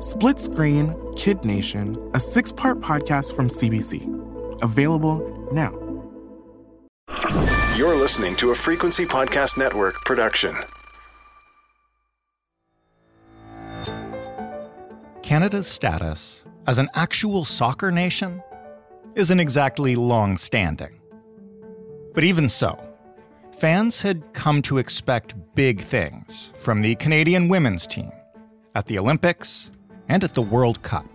Split 0.00 0.38
Screen 0.38 0.96
Kid 1.14 1.44
Nation, 1.44 1.94
a 2.14 2.20
six 2.20 2.50
part 2.50 2.80
podcast 2.80 3.36
from 3.36 3.48
CBC. 3.48 4.62
Available 4.62 5.20
now. 5.52 5.72
You're 7.76 7.96
listening 7.96 8.34
to 8.36 8.50
a 8.50 8.54
Frequency 8.54 9.04
Podcast 9.04 9.58
Network 9.58 10.02
production. 10.06 10.56
Canada's 15.22 15.66
status 15.66 16.46
as 16.66 16.78
an 16.78 16.88
actual 16.94 17.44
soccer 17.44 17.90
nation 17.90 18.42
isn't 19.16 19.38
exactly 19.38 19.96
long 19.96 20.38
standing. 20.38 20.98
But 22.14 22.24
even 22.24 22.48
so, 22.48 22.78
fans 23.52 24.00
had 24.00 24.32
come 24.32 24.62
to 24.62 24.78
expect 24.78 25.34
big 25.54 25.82
things 25.82 26.54
from 26.56 26.80
the 26.80 26.94
Canadian 26.94 27.48
women's 27.48 27.86
team 27.86 28.10
at 28.74 28.86
the 28.86 28.98
Olympics 28.98 29.70
and 30.10 30.24
at 30.24 30.34
the 30.34 30.42
World 30.42 30.82
Cup. 30.82 31.06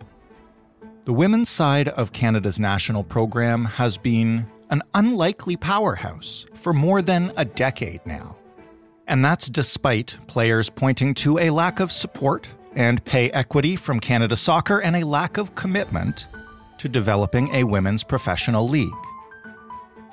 The 1.03 1.11
women's 1.11 1.49
side 1.49 1.89
of 1.89 2.13
Canada's 2.13 2.61
national 2.61 3.03
program 3.03 3.65
has 3.65 3.97
been 3.97 4.47
an 4.69 4.81
unlikely 4.93 5.57
powerhouse 5.57 6.45
for 6.53 6.71
more 6.71 7.01
than 7.01 7.33
a 7.35 7.43
decade 7.43 7.99
now. 8.05 8.37
And 9.05 9.23
that's 9.23 9.49
despite 9.49 10.17
players 10.27 10.69
pointing 10.69 11.13
to 11.15 11.37
a 11.39 11.49
lack 11.49 11.81
of 11.81 11.91
support 11.91 12.47
and 12.73 13.03
pay 13.03 13.29
equity 13.31 13.75
from 13.75 13.99
Canada 13.99 14.37
Soccer 14.37 14.81
and 14.81 14.95
a 14.95 15.05
lack 15.05 15.37
of 15.37 15.55
commitment 15.55 16.27
to 16.77 16.87
developing 16.87 17.53
a 17.53 17.65
women's 17.65 18.03
professional 18.03 18.67
league. 18.67 18.89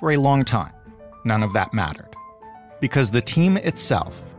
For 0.00 0.11
a 0.11 0.17
long 0.17 0.44
time, 0.44 0.74
none 1.24 1.44
of 1.44 1.52
that 1.52 1.72
mattered. 1.72 2.17
Because 2.80 3.12
the 3.12 3.22
team 3.22 3.56
itself, 3.58 4.34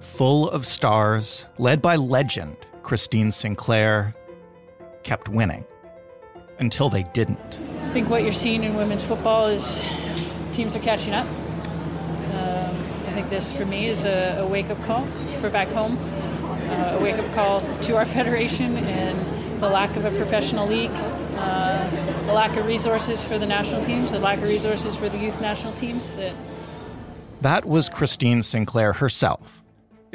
full 0.00 0.50
of 0.50 0.66
stars, 0.66 1.46
led 1.56 1.80
by 1.80 1.96
legend 1.96 2.58
Christine 2.86 3.30
Sinclair, 3.32 4.14
kept 5.02 5.28
winning. 5.28 5.64
Until 6.58 6.88
they 6.88 7.02
didn't. 7.02 7.58
I 7.82 7.90
think 7.90 8.08
what 8.08 8.22
you're 8.22 8.32
seeing 8.32 8.64
in 8.64 8.76
women's 8.76 9.04
football 9.04 9.48
is 9.48 9.82
teams 10.52 10.74
are 10.74 10.80
catching 10.80 11.12
up. 11.12 11.26
Um, 11.26 12.76
I 13.06 13.12
think 13.12 13.28
this, 13.28 13.52
for 13.52 13.66
me, 13.66 13.88
is 13.88 14.04
a, 14.04 14.38
a 14.38 14.46
wake 14.46 14.70
up 14.70 14.82
call 14.84 15.04
for 15.40 15.50
back 15.50 15.68
home 15.68 15.98
uh, 16.68 16.96
a 16.98 17.02
wake 17.02 17.18
up 17.18 17.32
call 17.32 17.60
to 17.82 17.96
our 17.96 18.04
federation 18.16 18.76
and 18.76 19.62
the 19.62 19.68
lack 19.68 19.96
of 19.96 20.04
a 20.04 20.10
professional 20.10 20.66
league, 20.66 20.90
uh, 20.92 21.88
the 22.26 22.32
lack 22.32 22.56
of 22.56 22.66
resources 22.66 23.24
for 23.24 23.38
the 23.38 23.46
national 23.46 23.84
teams, 23.84 24.10
the 24.10 24.18
lack 24.18 24.38
of 24.38 24.44
resources 24.44 24.96
for 24.96 25.08
the 25.08 25.18
youth 25.18 25.40
national 25.40 25.72
teams. 25.74 26.14
That 26.14 26.34
that 27.40 27.64
was 27.64 27.88
Christine 27.88 28.42
Sinclair 28.42 28.94
herself, 28.94 29.62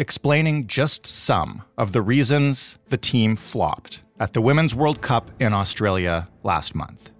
explaining 0.01 0.67
just 0.67 1.05
some 1.05 1.61
of 1.77 1.93
the 1.93 2.01
reasons 2.01 2.77
the 2.89 2.97
team 2.97 3.37
flopped 3.37 4.01
at 4.19 4.33
the 4.33 4.41
Women's 4.41 4.75
World 4.75 5.01
Cup 5.01 5.31
in 5.39 5.53
Australia 5.53 6.27
last 6.43 6.75
month. 6.75 7.11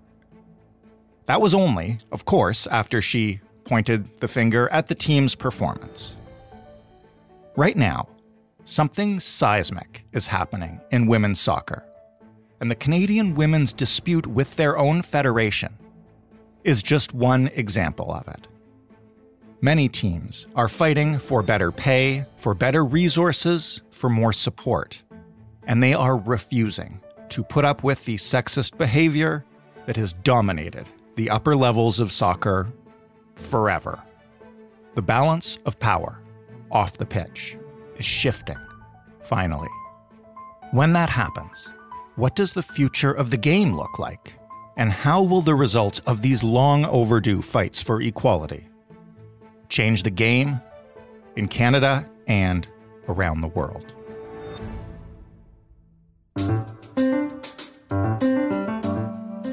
That 1.28 1.40
was 1.40 1.54
only, 1.54 2.00
of 2.12 2.26
course, 2.26 2.68
after 2.68 3.02
she 3.02 3.40
pointed 3.64 4.20
the 4.20 4.28
finger 4.28 4.68
at 4.70 4.88
the 4.88 4.96
team's 4.96 5.36
performance. 5.36 6.18
Right 7.56 7.78
now, 7.78 8.10
Something 8.64 9.20
seismic 9.20 10.06
is 10.12 10.28
happening 10.28 10.80
in 10.92 11.08
women's 11.08 11.40
soccer. 11.40 11.84
And 12.60 12.70
the 12.70 12.76
Canadian 12.76 13.34
women's 13.34 13.74
dispute 13.74 14.28
with 14.28 14.56
their 14.56 14.78
own 14.78 15.02
federation 15.02 15.76
is 16.64 16.84
just 16.84 17.14
one 17.14 17.48
example 17.56 18.14
of 18.14 18.28
it. 18.28 18.48
Many 19.64 19.90
teams 19.90 20.48
are 20.56 20.68
fighting 20.68 21.20
for 21.20 21.44
better 21.44 21.72
pay, 21.72 22.26
for 22.36 22.56
better 22.56 22.84
resources, 22.84 23.84
for 23.92 24.10
more 24.10 24.34
support. 24.34 25.04
And 25.68 25.84
they 25.84 25.94
are 25.94 26.18
refusing 26.18 27.00
to 27.30 27.44
put 27.44 27.64
up 27.64 27.84
with 27.84 28.04
the 28.06 28.16
sexist 28.16 28.80
behavior 28.80 29.46
that 29.86 29.98
has 29.98 30.14
dominated 30.14 30.90
the 31.16 31.30
upper 31.30 31.56
levels 31.56 32.00
of 32.00 32.12
soccer 32.12 32.74
forever. 33.36 34.02
The 34.96 35.04
balance 35.04 35.60
of 35.68 35.78
power 35.78 36.24
off 36.72 36.98
the 36.98 37.06
pitch 37.06 37.56
is 37.98 38.06
shifting, 38.06 38.58
finally. 39.22 39.70
When 40.72 40.92
that 40.94 41.12
happens, 41.12 41.72
what 42.16 42.36
does 42.36 42.54
the 42.54 42.64
future 42.64 43.12
of 43.12 43.30
the 43.30 43.38
game 43.38 43.76
look 43.76 44.00
like? 44.00 44.34
And 44.76 44.92
how 44.92 45.22
will 45.22 45.42
the 45.42 45.54
results 45.54 46.00
of 46.08 46.24
these 46.24 46.44
long 46.44 46.84
overdue 46.86 47.44
fights 47.44 47.80
for 47.80 48.02
equality 48.02 48.66
change 49.72 50.04
the 50.04 50.12
game 50.12 50.62
in 51.36 51.48
Canada 51.48 52.08
and 52.28 52.68
around 53.08 53.42
the 53.42 53.48
world? 53.48 53.92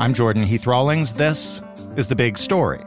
I'm 0.01 0.13
Jordan 0.13 0.43
Heath 0.43 0.67
Rawlings. 0.67 1.15
This 1.15 1.63
is 1.97 2.09
The 2.09 2.17
Big 2.17 2.37
Story. 2.37 2.85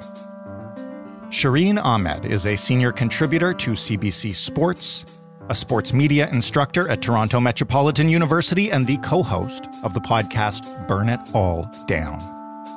Shireen 1.30 1.84
Ahmed 1.84 2.26
is 2.26 2.46
a 2.46 2.56
senior 2.56 2.92
contributor 2.92 3.54
to 3.54 3.72
CBC 3.72 4.36
Sports 4.36 5.06
a 5.50 5.56
sports 5.56 5.92
media 5.92 6.30
instructor 6.30 6.88
at 6.88 7.02
Toronto 7.02 7.40
Metropolitan 7.42 8.08
University 8.08 8.72
and 8.72 8.88
the 8.88 8.96
co 8.98 9.22
host 9.22 9.68
of 9.84 9.94
the 9.94 10.00
podcast 10.00 10.88
Burn 10.88 11.10
It 11.10 11.20
All 11.34 11.70
Down. 11.88 12.20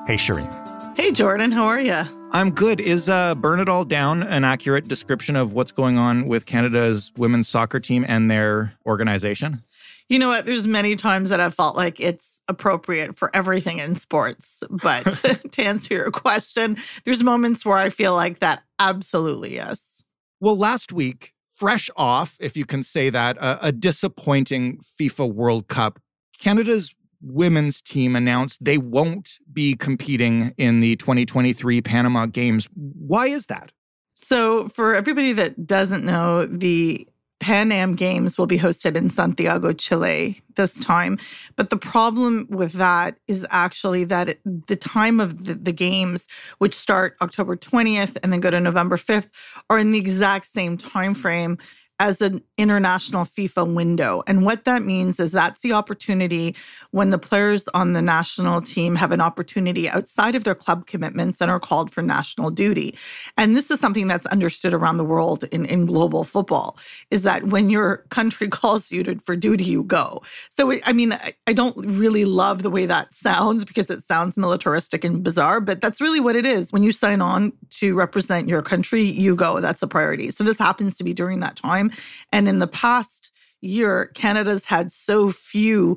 Hey, 0.08 0.16
Shireen. 0.16 0.96
Hey, 0.96 1.12
Jordan. 1.12 1.52
How 1.52 1.66
are 1.66 1.80
you? 1.80 2.23
I'm 2.34 2.50
good. 2.50 2.80
Is 2.80 3.08
uh, 3.08 3.36
Burn 3.36 3.60
It 3.60 3.68
All 3.68 3.84
Down 3.84 4.24
an 4.24 4.42
accurate 4.42 4.88
description 4.88 5.36
of 5.36 5.52
what's 5.52 5.70
going 5.70 5.98
on 5.98 6.26
with 6.26 6.46
Canada's 6.46 7.12
women's 7.16 7.46
soccer 7.46 7.78
team 7.78 8.04
and 8.08 8.28
their 8.28 8.74
organization? 8.84 9.62
You 10.08 10.18
know 10.18 10.30
what? 10.30 10.44
There's 10.44 10.66
many 10.66 10.96
times 10.96 11.30
that 11.30 11.38
I've 11.38 11.54
felt 11.54 11.76
like 11.76 12.00
it's 12.00 12.42
appropriate 12.48 13.16
for 13.16 13.30
everything 13.36 13.78
in 13.78 13.94
sports. 13.94 14.64
But 14.68 15.04
to 15.52 15.62
answer 15.62 15.94
your 15.94 16.10
question, 16.10 16.76
there's 17.04 17.22
moments 17.22 17.64
where 17.64 17.78
I 17.78 17.88
feel 17.88 18.16
like 18.16 18.40
that 18.40 18.64
absolutely 18.80 19.54
yes. 19.54 20.02
Well, 20.40 20.56
last 20.56 20.92
week, 20.92 21.34
fresh 21.52 21.88
off, 21.96 22.36
if 22.40 22.56
you 22.56 22.64
can 22.64 22.82
say 22.82 23.10
that, 23.10 23.36
a, 23.36 23.68
a 23.68 23.70
disappointing 23.70 24.78
FIFA 24.78 25.32
World 25.32 25.68
Cup. 25.68 26.00
Canada's 26.40 26.96
women's 27.24 27.80
team 27.80 28.14
announced 28.14 28.62
they 28.62 28.78
won't 28.78 29.38
be 29.52 29.74
competing 29.76 30.54
in 30.56 30.80
the 30.80 30.96
2023 30.96 31.80
Panama 31.82 32.26
Games. 32.26 32.68
Why 32.74 33.26
is 33.26 33.46
that? 33.46 33.72
So, 34.14 34.68
for 34.68 34.94
everybody 34.94 35.32
that 35.32 35.66
doesn't 35.66 36.04
know, 36.04 36.46
the 36.46 37.08
Pan 37.40 37.72
Am 37.72 37.92
Games 37.92 38.38
will 38.38 38.46
be 38.46 38.58
hosted 38.58 38.96
in 38.96 39.10
Santiago, 39.10 39.72
Chile 39.72 40.40
this 40.54 40.78
time. 40.80 41.18
But 41.56 41.68
the 41.68 41.76
problem 41.76 42.46
with 42.48 42.72
that 42.72 43.18
is 43.26 43.46
actually 43.50 44.04
that 44.04 44.28
it, 44.30 44.66
the 44.66 44.76
time 44.76 45.20
of 45.20 45.44
the, 45.44 45.54
the, 45.54 45.72
games, 45.72 46.26
which 46.58 46.74
start 46.74 47.16
October 47.20 47.56
20th 47.56 48.16
and 48.22 48.32
then 48.32 48.40
go 48.40 48.50
to 48.50 48.60
November 48.60 48.96
5th, 48.96 49.26
are 49.68 49.78
in 49.78 49.90
the 49.90 49.98
exact 49.98 50.46
same 50.46 50.78
time 50.78 51.12
frame 51.12 51.58
as 52.00 52.20
an 52.20 52.42
international 52.58 53.24
FIFA 53.24 53.72
window. 53.72 54.22
And 54.26 54.44
what 54.44 54.64
that 54.64 54.82
means 54.82 55.20
is 55.20 55.30
that's 55.30 55.60
the 55.60 55.72
opportunity 55.72 56.56
when 56.90 57.10
the 57.10 57.18
players 57.18 57.68
on 57.68 57.92
the 57.92 58.02
national 58.02 58.62
team 58.62 58.96
have 58.96 59.12
an 59.12 59.20
opportunity 59.20 59.88
outside 59.88 60.34
of 60.34 60.42
their 60.42 60.56
club 60.56 60.86
commitments 60.86 61.40
and 61.40 61.50
are 61.50 61.60
called 61.60 61.92
for 61.92 62.02
national 62.02 62.50
duty. 62.50 62.96
And 63.38 63.54
this 63.54 63.70
is 63.70 63.78
something 63.78 64.08
that's 64.08 64.26
understood 64.26 64.74
around 64.74 64.96
the 64.96 65.04
world 65.04 65.44
in, 65.52 65.66
in 65.66 65.86
global 65.86 66.24
football 66.24 66.76
is 67.12 67.22
that 67.22 67.44
when 67.44 67.70
your 67.70 67.98
country 68.08 68.48
calls 68.54 68.90
you 68.90 69.04
to, 69.04 69.20
for 69.20 69.36
duty, 69.36 69.64
you 69.64 69.84
go. 69.84 70.20
So, 70.50 70.72
I 70.84 70.92
mean, 70.92 71.12
I, 71.12 71.32
I 71.46 71.52
don't 71.52 71.76
really 71.76 72.24
love 72.24 72.62
the 72.62 72.70
way 72.70 72.86
that 72.86 73.12
sounds 73.12 73.64
because 73.64 73.88
it 73.88 74.02
sounds 74.02 74.36
militaristic 74.36 75.04
and 75.04 75.22
bizarre, 75.22 75.60
but 75.60 75.80
that's 75.80 76.00
really 76.00 76.20
what 76.20 76.34
it 76.34 76.44
is. 76.44 76.72
When 76.72 76.82
you 76.82 76.90
sign 76.90 77.20
on 77.20 77.52
to 77.70 77.94
represent 77.94 78.48
your 78.48 78.62
country, 78.62 79.02
you 79.02 79.36
go. 79.36 79.60
That's 79.60 79.82
a 79.82 79.86
priority. 79.86 80.32
So, 80.32 80.42
this 80.42 80.58
happens 80.58 80.96
to 80.98 81.04
be 81.04 81.14
during 81.14 81.40
that 81.40 81.56
time 81.56 81.83
time. 81.88 81.98
And 82.32 82.48
in 82.48 82.58
the 82.58 82.66
past 82.66 83.30
year, 83.60 84.10
Canada's 84.14 84.64
had 84.66 84.92
so 84.92 85.30
few 85.30 85.96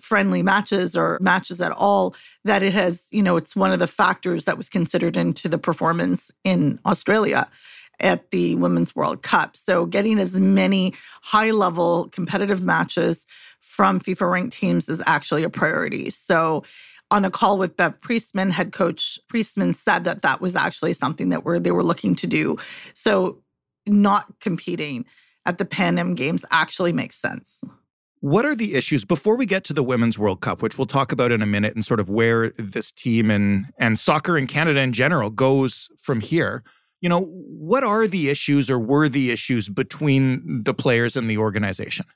friendly 0.00 0.42
matches 0.42 0.96
or 0.96 1.18
matches 1.20 1.60
at 1.60 1.70
all 1.70 2.16
that 2.44 2.62
it 2.62 2.74
has, 2.74 3.08
you 3.12 3.22
know, 3.22 3.36
it's 3.36 3.54
one 3.54 3.72
of 3.72 3.78
the 3.78 3.86
factors 3.86 4.44
that 4.44 4.56
was 4.56 4.68
considered 4.68 5.16
into 5.16 5.48
the 5.48 5.58
performance 5.58 6.32
in 6.42 6.80
Australia. 6.84 7.48
at 8.00 8.32
the 8.32 8.56
Women's 8.56 8.96
World 8.96 9.22
Cup. 9.22 9.56
So, 9.56 9.86
getting 9.86 10.18
as 10.18 10.40
many 10.40 10.94
high 11.22 11.52
level 11.52 12.08
competitive 12.08 12.60
matches 12.60 13.24
from 13.60 14.00
FIFA 14.00 14.32
ranked 14.32 14.52
teams 14.52 14.88
is 14.88 15.00
actually 15.06 15.44
a 15.44 15.48
priority. 15.48 16.10
So, 16.10 16.64
on 17.12 17.24
a 17.24 17.30
call 17.30 17.56
with 17.56 17.76
Bev 17.76 18.00
Priestman, 18.00 18.50
head 18.50 18.72
coach 18.72 19.20
Priestman 19.28 19.74
said 19.74 20.02
that 20.04 20.22
that 20.22 20.40
was 20.40 20.56
actually 20.56 20.94
something 20.94 21.28
that 21.28 21.44
were 21.44 21.60
they 21.60 21.70
were 21.70 21.84
looking 21.84 22.16
to 22.16 22.26
do. 22.26 22.56
So, 22.94 23.38
not 23.86 24.40
competing 24.40 25.04
at 25.46 25.58
the 25.58 25.64
Pan 25.64 25.98
Am 25.98 26.14
Games 26.14 26.44
actually 26.50 26.92
makes 26.92 27.16
sense. 27.16 27.62
What 28.20 28.46
are 28.46 28.54
the 28.54 28.74
issues 28.74 29.04
before 29.04 29.36
we 29.36 29.44
get 29.44 29.64
to 29.64 29.74
the 29.74 29.82
Women's 29.82 30.18
World 30.18 30.40
Cup, 30.40 30.62
which 30.62 30.78
we'll 30.78 30.86
talk 30.86 31.12
about 31.12 31.30
in 31.30 31.42
a 31.42 31.46
minute, 31.46 31.74
and 31.74 31.84
sort 31.84 32.00
of 32.00 32.08
where 32.08 32.50
this 32.56 32.90
team 32.90 33.30
and 33.30 33.66
and 33.78 33.98
soccer 33.98 34.38
in 34.38 34.46
Canada 34.46 34.80
in 34.80 34.92
general 34.92 35.28
goes 35.30 35.90
from 35.98 36.20
here? 36.20 36.62
You 37.02 37.10
know, 37.10 37.20
what 37.20 37.84
are 37.84 38.06
the 38.06 38.30
issues 38.30 38.70
or 38.70 38.78
were 38.78 39.10
the 39.10 39.30
issues 39.30 39.68
between 39.68 40.62
the 40.64 40.72
players 40.72 41.16
and 41.16 41.28
the 41.28 41.36
organization? 41.36 42.06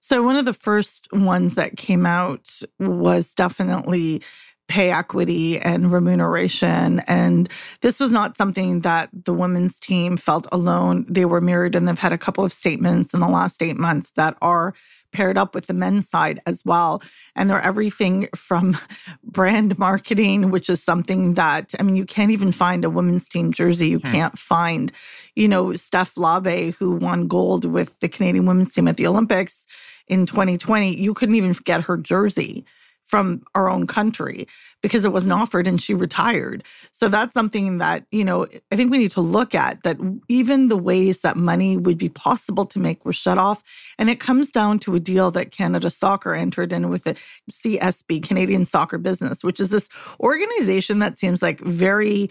So 0.00 0.22
one 0.22 0.36
of 0.36 0.44
the 0.44 0.52
first 0.52 1.08
ones 1.12 1.56
that 1.56 1.76
came 1.76 2.06
out 2.06 2.60
was 2.78 3.34
definitely 3.34 4.22
pay 4.68 4.90
equity 4.90 5.58
and 5.58 5.92
remuneration. 5.92 7.00
And 7.00 7.48
this 7.80 8.00
was 8.00 8.10
not 8.10 8.36
something 8.36 8.80
that 8.80 9.10
the 9.12 9.34
women's 9.34 9.78
team 9.78 10.16
felt 10.16 10.46
alone. 10.50 11.04
They 11.08 11.24
were 11.24 11.40
mirrored 11.40 11.74
and 11.74 11.86
they've 11.86 11.98
had 11.98 12.12
a 12.12 12.18
couple 12.18 12.44
of 12.44 12.52
statements 12.52 13.12
in 13.12 13.20
the 13.20 13.28
last 13.28 13.62
eight 13.62 13.76
months 13.76 14.12
that 14.12 14.36
are 14.40 14.74
paired 15.12 15.36
up 15.36 15.54
with 15.54 15.66
the 15.66 15.74
men's 15.74 16.08
side 16.08 16.40
as 16.46 16.62
well. 16.64 17.02
And 17.36 17.48
they're 17.48 17.60
everything 17.60 18.28
from 18.34 18.78
brand 19.24 19.78
marketing, 19.78 20.50
which 20.50 20.70
is 20.70 20.82
something 20.82 21.34
that, 21.34 21.72
I 21.78 21.82
mean, 21.82 21.96
you 21.96 22.06
can't 22.06 22.30
even 22.30 22.50
find 22.50 22.84
a 22.84 22.90
women's 22.90 23.28
team 23.28 23.52
jersey. 23.52 23.88
You 23.88 23.98
hmm. 23.98 24.10
can't 24.10 24.38
find, 24.38 24.90
you 25.36 25.48
know, 25.48 25.74
Steph 25.74 26.14
Labbé, 26.14 26.74
who 26.76 26.96
won 26.96 27.28
gold 27.28 27.64
with 27.64 27.98
the 28.00 28.08
Canadian 28.08 28.46
women's 28.46 28.72
team 28.72 28.88
at 28.88 28.96
the 28.96 29.06
Olympics 29.06 29.66
in 30.08 30.26
2020. 30.26 30.96
You 30.96 31.14
couldn't 31.14 31.34
even 31.34 31.52
get 31.64 31.82
her 31.82 31.96
jersey 31.96 32.64
from 33.12 33.42
our 33.54 33.68
own 33.68 33.86
country 33.86 34.48
because 34.80 35.04
it 35.04 35.12
wasn't 35.12 35.34
offered 35.34 35.68
and 35.68 35.82
she 35.82 35.92
retired. 35.92 36.64
So 36.92 37.10
that's 37.10 37.34
something 37.34 37.76
that, 37.76 38.06
you 38.10 38.24
know, 38.24 38.46
I 38.72 38.76
think 38.76 38.90
we 38.90 38.96
need 38.96 39.10
to 39.10 39.20
look 39.20 39.54
at 39.54 39.82
that 39.82 39.98
even 40.30 40.68
the 40.68 40.78
ways 40.78 41.20
that 41.20 41.36
money 41.36 41.76
would 41.76 41.98
be 41.98 42.08
possible 42.08 42.64
to 42.64 42.78
make 42.78 43.04
were 43.04 43.12
shut 43.12 43.36
off. 43.36 43.62
And 43.98 44.08
it 44.08 44.18
comes 44.18 44.50
down 44.50 44.78
to 44.78 44.94
a 44.94 44.98
deal 44.98 45.30
that 45.32 45.50
Canada 45.50 45.90
Soccer 45.90 46.34
entered 46.34 46.72
in 46.72 46.88
with 46.88 47.04
the 47.04 47.14
CSB, 47.50 48.22
Canadian 48.22 48.64
Soccer 48.64 48.96
Business, 48.96 49.44
which 49.44 49.60
is 49.60 49.68
this 49.68 49.90
organization 50.18 51.00
that 51.00 51.18
seems 51.18 51.42
like 51.42 51.60
very 51.60 52.30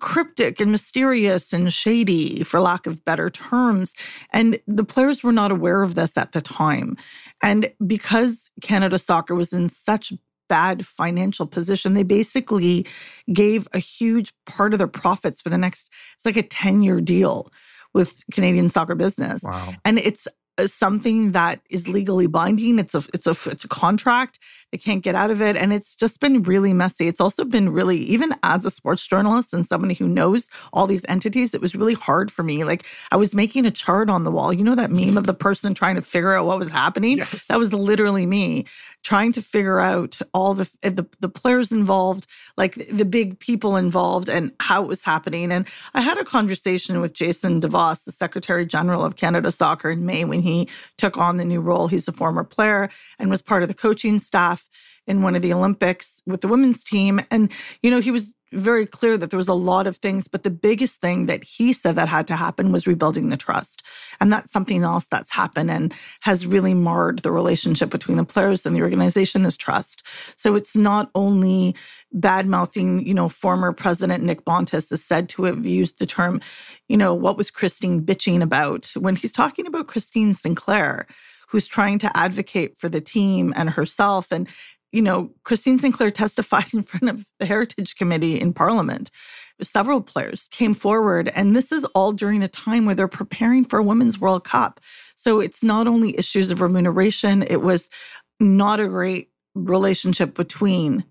cryptic 0.00 0.60
and 0.60 0.70
mysterious 0.70 1.52
and 1.52 1.72
shady, 1.72 2.42
for 2.42 2.60
lack 2.60 2.86
of 2.86 3.04
better 3.04 3.30
terms. 3.30 3.92
And 4.32 4.60
the 4.66 4.84
players 4.84 5.22
were 5.22 5.32
not 5.32 5.50
aware 5.50 5.82
of 5.82 5.94
this 5.94 6.16
at 6.16 6.32
the 6.32 6.40
time. 6.40 6.96
And 7.42 7.72
because 7.86 8.50
Canada 8.60 8.98
Soccer 8.98 9.34
was 9.34 9.52
in 9.52 9.68
such 9.68 10.12
bad 10.48 10.86
financial 10.86 11.46
position, 11.46 11.94
they 11.94 12.02
basically 12.02 12.86
gave 13.32 13.66
a 13.72 13.78
huge 13.78 14.32
part 14.46 14.72
of 14.72 14.78
their 14.78 14.88
profits 14.88 15.40
for 15.40 15.48
the 15.48 15.58
next, 15.58 15.90
it's 16.14 16.24
like 16.24 16.36
a 16.36 16.42
10 16.42 16.82
year 16.82 17.00
deal 17.00 17.50
with 17.94 18.24
Canadian 18.32 18.68
soccer 18.68 18.94
business. 18.94 19.42
Wow. 19.42 19.74
And 19.84 19.98
it's 19.98 20.26
something 20.66 21.32
that 21.32 21.60
is 21.70 21.88
legally 21.88 22.26
binding. 22.26 22.78
It's 22.78 22.94
a 22.94 23.02
it's 23.12 23.26
a 23.26 23.34
it's 23.50 23.64
a 23.64 23.68
contract. 23.68 24.38
They 24.70 24.78
can't 24.78 25.02
get 25.02 25.14
out 25.14 25.30
of 25.30 25.40
it, 25.42 25.56
and 25.56 25.72
it's 25.72 25.94
just 25.94 26.20
been 26.20 26.42
really 26.42 26.72
messy. 26.72 27.08
It's 27.08 27.20
also 27.20 27.44
been 27.44 27.70
really 27.70 27.98
even 27.98 28.34
as 28.42 28.64
a 28.64 28.70
sports 28.70 29.06
journalist 29.06 29.52
and 29.52 29.66
somebody 29.66 29.94
who 29.94 30.08
knows 30.08 30.48
all 30.72 30.86
these 30.86 31.04
entities. 31.08 31.54
It 31.54 31.60
was 31.60 31.74
really 31.74 31.94
hard 31.94 32.30
for 32.30 32.42
me. 32.42 32.64
Like 32.64 32.84
I 33.10 33.16
was 33.16 33.34
making 33.34 33.66
a 33.66 33.70
chart 33.70 34.10
on 34.10 34.24
the 34.24 34.30
wall. 34.30 34.52
You 34.52 34.64
know 34.64 34.74
that 34.74 34.90
meme 34.90 35.16
of 35.16 35.26
the 35.26 35.34
person 35.34 35.74
trying 35.74 35.96
to 35.96 36.02
figure 36.02 36.34
out 36.34 36.46
what 36.46 36.58
was 36.58 36.70
happening. 36.70 37.18
Yes. 37.18 37.46
That 37.48 37.58
was 37.58 37.72
literally 37.72 38.26
me 38.26 38.66
trying 39.04 39.32
to 39.32 39.42
figure 39.42 39.78
out 39.78 40.18
all 40.32 40.54
the, 40.54 40.68
eh, 40.82 40.90
the 40.90 41.06
the 41.20 41.28
players 41.28 41.70
involved, 41.70 42.26
like 42.56 42.74
the 42.88 43.04
big 43.04 43.38
people 43.38 43.76
involved, 43.76 44.28
and 44.28 44.52
how 44.60 44.82
it 44.82 44.88
was 44.88 45.02
happening. 45.02 45.52
And 45.52 45.68
I 45.94 46.00
had 46.00 46.18
a 46.18 46.24
conversation 46.24 47.00
with 47.00 47.12
Jason 47.12 47.60
DeVos, 47.60 48.04
the 48.04 48.12
Secretary 48.12 48.66
General 48.66 49.04
of 49.04 49.16
Canada 49.16 49.52
Soccer, 49.52 49.90
in 49.90 50.06
May 50.06 50.24
when 50.24 50.42
he 50.44 50.68
took 50.98 51.16
on 51.18 51.36
the 51.36 51.44
new 51.44 51.60
role. 51.60 51.88
He's 51.88 52.06
a 52.06 52.12
former 52.12 52.44
player 52.44 52.88
and 53.18 53.30
was 53.30 53.42
part 53.42 53.62
of 53.62 53.68
the 53.68 53.74
coaching 53.74 54.18
staff 54.18 54.68
in 55.06 55.22
one 55.22 55.34
of 55.34 55.42
the 55.42 55.52
Olympics 55.52 56.22
with 56.26 56.40
the 56.40 56.48
women's 56.48 56.82
team. 56.82 57.20
And, 57.30 57.52
you 57.82 57.90
know, 57.90 58.00
he 58.00 58.10
was 58.10 58.32
very 58.54 58.86
clear 58.86 59.18
that 59.18 59.30
there 59.30 59.36
was 59.36 59.48
a 59.48 59.54
lot 59.54 59.86
of 59.86 59.96
things, 59.96 60.28
but 60.28 60.42
the 60.42 60.50
biggest 60.50 61.00
thing 61.00 61.26
that 61.26 61.44
he 61.44 61.72
said 61.72 61.96
that 61.96 62.08
had 62.08 62.26
to 62.28 62.36
happen 62.36 62.72
was 62.72 62.86
rebuilding 62.86 63.28
the 63.28 63.36
trust. 63.36 63.82
And 64.20 64.32
that's 64.32 64.52
something 64.52 64.82
else 64.82 65.06
that's 65.06 65.30
happened 65.30 65.70
and 65.70 65.92
has 66.20 66.46
really 66.46 66.74
marred 66.74 67.20
the 67.20 67.32
relationship 67.32 67.90
between 67.90 68.16
the 68.16 68.24
players 68.24 68.64
and 68.64 68.74
the 68.74 68.82
organization 68.82 69.44
is 69.44 69.56
trust. 69.56 70.06
So 70.36 70.54
it's 70.54 70.76
not 70.76 71.10
only 71.14 71.74
bad 72.12 72.46
mouthing, 72.46 73.04
you 73.06 73.14
know, 73.14 73.28
former 73.28 73.72
President 73.72 74.22
Nick 74.22 74.44
Bontis 74.44 74.92
is 74.92 75.04
said 75.04 75.28
to 75.30 75.44
have 75.44 75.66
used 75.66 75.98
the 75.98 76.06
term, 76.06 76.40
you 76.88 76.96
know, 76.96 77.12
what 77.12 77.36
was 77.36 77.50
Christine 77.50 78.02
bitching 78.02 78.42
about 78.42 78.86
when 78.96 79.16
he's 79.16 79.32
talking 79.32 79.66
about 79.66 79.88
Christine 79.88 80.32
Sinclair 80.32 81.06
who's 81.54 81.68
trying 81.68 82.00
to 82.00 82.16
advocate 82.16 82.76
for 82.78 82.88
the 82.88 83.00
team 83.00 83.52
and 83.54 83.70
herself. 83.70 84.32
And 84.32 84.48
you 84.94 85.02
know, 85.02 85.32
Christine 85.42 85.80
Sinclair 85.80 86.12
testified 86.12 86.66
in 86.72 86.82
front 86.82 87.08
of 87.08 87.26
the 87.40 87.46
Heritage 87.46 87.96
Committee 87.96 88.40
in 88.40 88.52
Parliament. 88.52 89.10
Several 89.60 90.00
players 90.00 90.48
came 90.50 90.74
forward, 90.74 91.30
and 91.34 91.54
this 91.54 91.72
is 91.72 91.84
all 91.96 92.12
during 92.12 92.42
a 92.42 92.48
time 92.48 92.86
where 92.86 92.94
they're 92.94 93.08
preparing 93.08 93.64
for 93.64 93.78
a 93.78 93.82
Women's 93.82 94.20
World 94.20 94.44
Cup. 94.44 94.80
So 95.16 95.40
it's 95.40 95.62
not 95.62 95.86
only 95.86 96.18
issues 96.18 96.50
of 96.50 96.60
remuneration, 96.60 97.42
it 97.42 97.62
was 97.62 97.90
not 98.40 98.80
a 98.80 98.88
great 98.88 99.30
relationship 99.54 100.34
between 100.34 101.04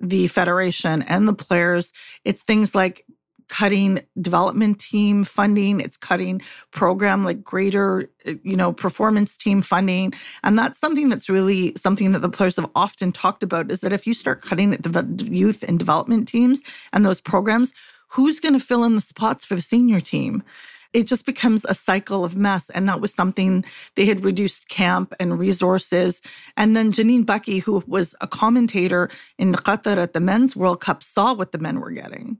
the 0.00 0.28
federation 0.28 1.02
and 1.02 1.28
the 1.28 1.32
players. 1.32 1.92
It's 2.24 2.42
things 2.42 2.74
like 2.74 3.04
cutting 3.50 4.00
development 4.20 4.78
team 4.78 5.24
funding 5.24 5.80
it's 5.80 5.96
cutting 5.96 6.40
program 6.70 7.24
like 7.24 7.42
greater 7.42 8.08
uh, 8.24 8.34
you 8.44 8.56
know 8.56 8.72
performance 8.72 9.36
team 9.36 9.60
funding 9.60 10.12
and 10.44 10.56
that's 10.56 10.78
something 10.78 11.08
that's 11.08 11.28
really 11.28 11.72
something 11.76 12.12
that 12.12 12.20
the 12.20 12.28
players 12.28 12.54
have 12.54 12.70
often 12.76 13.10
talked 13.10 13.42
about 13.42 13.68
is 13.72 13.80
that 13.80 13.92
if 13.92 14.06
you 14.06 14.14
start 14.14 14.40
cutting 14.40 14.70
the 14.70 15.26
youth 15.28 15.64
and 15.64 15.80
development 15.80 16.28
teams 16.28 16.62
and 16.92 17.04
those 17.04 17.20
programs 17.20 17.74
who's 18.06 18.38
going 18.38 18.52
to 18.52 18.64
fill 18.64 18.84
in 18.84 18.94
the 18.94 19.00
spots 19.00 19.44
for 19.44 19.56
the 19.56 19.62
senior 19.62 19.98
team 19.98 20.44
it 20.92 21.06
just 21.06 21.24
becomes 21.24 21.64
a 21.66 21.74
cycle 21.74 22.24
of 22.24 22.36
mess. 22.36 22.68
And 22.70 22.88
that 22.88 23.00
was 23.00 23.14
something 23.14 23.64
they 23.94 24.06
had 24.06 24.24
reduced 24.24 24.68
camp 24.68 25.14
and 25.20 25.38
resources. 25.38 26.20
And 26.56 26.76
then 26.76 26.92
Janine 26.92 27.24
Beckie, 27.24 27.62
who 27.62 27.84
was 27.86 28.16
a 28.20 28.26
commentator 28.26 29.08
in 29.38 29.52
Qatar 29.52 29.98
at 29.98 30.14
the 30.14 30.20
Men's 30.20 30.56
World 30.56 30.80
Cup, 30.80 31.04
saw 31.04 31.32
what 31.32 31.52
the 31.52 31.58
men 31.58 31.78
were 31.78 31.92
getting. 31.92 32.38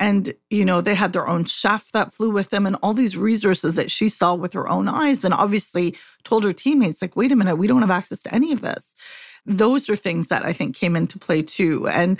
And, 0.00 0.32
you 0.48 0.64
know, 0.64 0.80
they 0.80 0.94
had 0.94 1.12
their 1.12 1.28
own 1.28 1.44
chef 1.44 1.92
that 1.92 2.12
flew 2.12 2.30
with 2.30 2.48
them 2.48 2.66
and 2.66 2.76
all 2.82 2.94
these 2.94 3.18
resources 3.18 3.74
that 3.74 3.90
she 3.90 4.08
saw 4.08 4.34
with 4.34 4.54
her 4.54 4.66
own 4.66 4.88
eyes 4.88 5.26
and 5.26 5.34
obviously 5.34 5.94
told 6.24 6.42
her 6.42 6.54
teammates, 6.54 7.02
like, 7.02 7.16
wait 7.16 7.30
a 7.30 7.36
minute, 7.36 7.56
we 7.56 7.66
don't 7.66 7.82
have 7.82 7.90
access 7.90 8.22
to 8.22 8.34
any 8.34 8.50
of 8.50 8.62
this. 8.62 8.96
Those 9.44 9.90
are 9.90 9.96
things 9.96 10.28
that 10.28 10.42
I 10.42 10.54
think 10.54 10.74
came 10.74 10.96
into 10.96 11.18
play 11.18 11.42
too. 11.42 11.86
And 11.88 12.18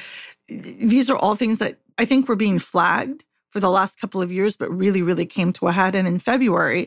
eh, 0.51 0.61
these 0.79 1.09
are 1.09 1.17
all 1.17 1.37
things 1.37 1.59
that 1.59 1.79
I 1.97 2.05
think 2.05 2.29
were 2.29 2.37
being 2.37 2.59
flagged 2.59 3.25
for 3.49 3.61
the 3.61 3.71
last 3.71 3.99
couple 3.99 4.21
of 4.21 4.31
years, 4.31 4.57
but 4.57 4.71
really, 4.71 5.01
really 5.01 5.27
came 5.27 5.53
to 5.55 5.67
a 5.67 5.73
head. 5.73 5.95
And 5.95 6.07
in 6.07 6.19
February 6.19 6.87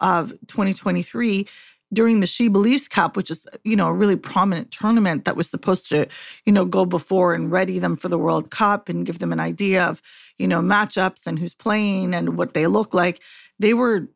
of 0.00 0.30
2023, 0.48 1.46
during 1.92 2.20
the 2.20 2.26
She 2.26 2.48
Believes 2.48 2.88
Cup, 2.88 3.16
which 3.16 3.30
is, 3.30 3.46
you 3.64 3.76
know, 3.76 3.88
a 3.88 3.92
really 3.92 4.16
prominent 4.16 4.70
tournament 4.70 5.24
that 5.24 5.36
was 5.36 5.48
supposed 5.48 5.88
to, 5.90 6.06
you 6.46 6.52
know, 6.52 6.64
go 6.64 6.84
before 6.84 7.34
and 7.34 7.50
ready 7.50 7.78
them 7.78 7.96
for 7.96 8.08
the 8.08 8.18
World 8.18 8.50
Cup 8.50 8.88
and 8.88 9.06
give 9.06 9.18
them 9.18 9.32
an 9.32 9.40
idea 9.40 9.84
of, 9.84 10.00
you 10.38 10.48
know, 10.48 10.60
matchups 10.60 11.26
and 11.26 11.38
who's 11.38 11.54
playing 11.54 12.14
and 12.14 12.36
what 12.36 12.54
they 12.54 12.66
look 12.66 12.94
like. 12.94 13.20
They 13.58 13.74
were 13.74 14.08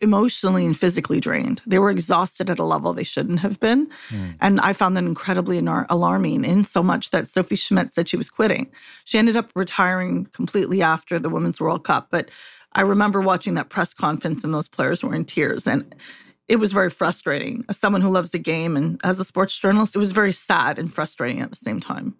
emotionally 0.00 0.64
and 0.64 0.76
physically 0.76 1.20
drained. 1.20 1.60
They 1.66 1.78
were 1.78 1.90
exhausted 1.90 2.48
at 2.48 2.58
a 2.58 2.64
level 2.64 2.92
they 2.92 3.04
shouldn't 3.04 3.40
have 3.40 3.60
been. 3.60 3.86
Mm. 4.08 4.36
And 4.40 4.60
I 4.60 4.72
found 4.72 4.96
that 4.96 5.04
incredibly 5.04 5.58
alarming 5.58 6.44
in 6.44 6.64
so 6.64 6.82
much 6.82 7.10
that 7.10 7.28
Sophie 7.28 7.56
Schmidt 7.56 7.92
said 7.92 8.08
she 8.08 8.16
was 8.16 8.30
quitting. 8.30 8.70
She 9.04 9.18
ended 9.18 9.36
up 9.36 9.50
retiring 9.54 10.26
completely 10.32 10.82
after 10.82 11.18
the 11.18 11.28
Women's 11.28 11.60
World 11.60 11.84
Cup. 11.84 12.08
But 12.10 12.30
I 12.72 12.80
remember 12.80 13.20
watching 13.20 13.54
that 13.54 13.68
press 13.68 13.92
conference 13.92 14.42
and 14.42 14.54
those 14.54 14.68
players 14.68 15.02
were 15.02 15.14
in 15.14 15.26
tears. 15.26 15.66
And 15.66 15.94
it 16.48 16.56
was 16.56 16.72
very 16.72 16.90
frustrating. 16.90 17.64
As 17.68 17.78
someone 17.78 18.02
who 18.02 18.10
loves 18.10 18.30
the 18.30 18.38
game 18.38 18.76
and 18.76 19.00
as 19.04 19.18
a 19.18 19.24
sports 19.24 19.58
journalist, 19.58 19.96
it 19.96 19.98
was 19.98 20.12
very 20.12 20.32
sad 20.32 20.78
and 20.78 20.92
frustrating 20.92 21.40
at 21.40 21.50
the 21.50 21.56
same 21.56 21.80
time. 21.80 22.16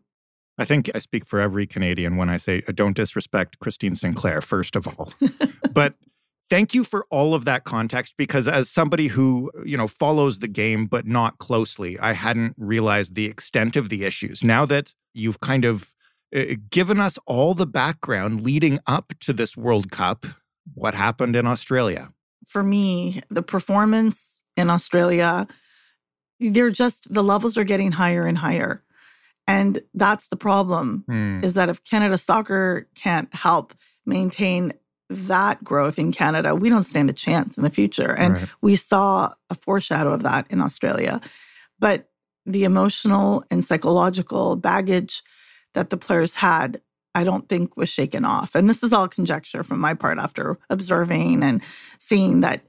I 0.57 0.64
think 0.64 0.90
I 0.95 0.99
speak 1.00 1.26
for 1.26 1.40
every 1.40 1.66
Canadian 1.66 2.16
when 2.16 2.31
I 2.31 2.37
say 2.37 2.62
uh, 2.69 2.73
don't 2.73 2.97
disrespect 2.97 3.59
Christine 3.59 3.97
Sinclair, 3.97 4.40
first 4.40 4.76
of 4.76 4.87
all. 4.87 5.12
but 5.73 5.95
thank 6.49 6.75
you 6.75 6.85
for 6.85 7.07
all 7.11 7.35
of 7.35 7.45
that 7.45 7.64
context 7.64 8.14
because 8.16 8.47
as 8.47 8.71
somebody 8.71 9.09
who, 9.09 9.50
you 9.64 9.76
know, 9.76 9.88
follows 9.88 10.38
the 10.38 10.49
game 10.49 10.87
but 10.87 11.07
not 11.07 11.38
closely, 11.38 11.99
I 11.99 12.12
hadn't 12.12 12.54
realized 12.57 13.14
the 13.16 13.26
extent 13.26 13.76
of 13.76 13.88
the 13.88 14.04
issues. 14.04 14.45
Now 14.45 14.64
that 14.66 14.95
you've 15.12 15.40
kind 15.40 15.64
of 15.64 15.93
uh, 16.35 16.54
given 16.71 17.00
us 17.00 17.19
all 17.26 17.54
the 17.54 17.66
background 17.66 18.43
leading 18.43 18.78
up 18.87 19.12
to 19.21 19.33
this 19.33 19.57
World 19.57 19.90
Cup, 19.90 20.25
what 20.75 20.95
happened 20.95 21.35
in 21.35 21.47
Australia? 21.47 22.11
For 22.47 22.63
me, 22.63 23.23
the 23.31 23.43
performance 23.43 24.43
in 24.57 24.71
Australia, 24.71 25.47
they're 26.41 26.71
just, 26.71 27.13
the 27.13 27.23
levels 27.23 27.57
are 27.57 27.65
getting 27.65 27.93
higher 27.93 28.27
and 28.27 28.39
higher. 28.39 28.83
And 29.47 29.81
that's 29.93 30.29
the 30.29 30.37
problem 30.37 31.05
Hmm. 31.07 31.41
is 31.43 31.55
that 31.55 31.69
if 31.69 31.85
Canada 31.85 32.17
soccer 32.19 32.89
can't 32.95 33.33
help 33.35 33.75
maintain 34.07 34.73
that 35.11 35.63
growth 35.63 35.99
in 35.99 36.13
Canada, 36.13 36.55
we 36.55 36.71
don't 36.71 36.83
stand 36.83 37.11
a 37.11 37.13
chance 37.13 37.57
in 37.59 37.63
the 37.63 37.71
future. 37.71 38.15
And 38.17 38.35
Right. 38.35 38.49
we 38.63 38.77
saw 38.77 39.35
a 39.51 39.55
foreshadow 39.55 40.13
of 40.13 40.23
that 40.23 40.47
in 40.51 40.61
Australia. 40.61 41.21
But 41.79 42.09
the 42.47 42.65
emotional 42.65 43.45
and 43.51 43.65
psychological 43.65 44.57
baggage 44.57 45.23
that 45.75 45.91
the 45.91 45.97
players 45.97 46.35
had, 46.35 46.81
I 47.14 47.25
don't 47.25 47.49
think 47.49 47.76
was 47.76 47.88
shaken 47.88 48.25
off. 48.25 48.54
And 48.54 48.68
this 48.68 48.83
is 48.83 48.92
all 48.92 49.09
conjecture 49.09 49.62
from 49.62 49.80
my 49.80 49.94
part 49.94 50.18
after 50.18 50.59
observing 50.68 51.42
and 51.42 51.62
seeing 51.99 52.40
that 52.40 52.62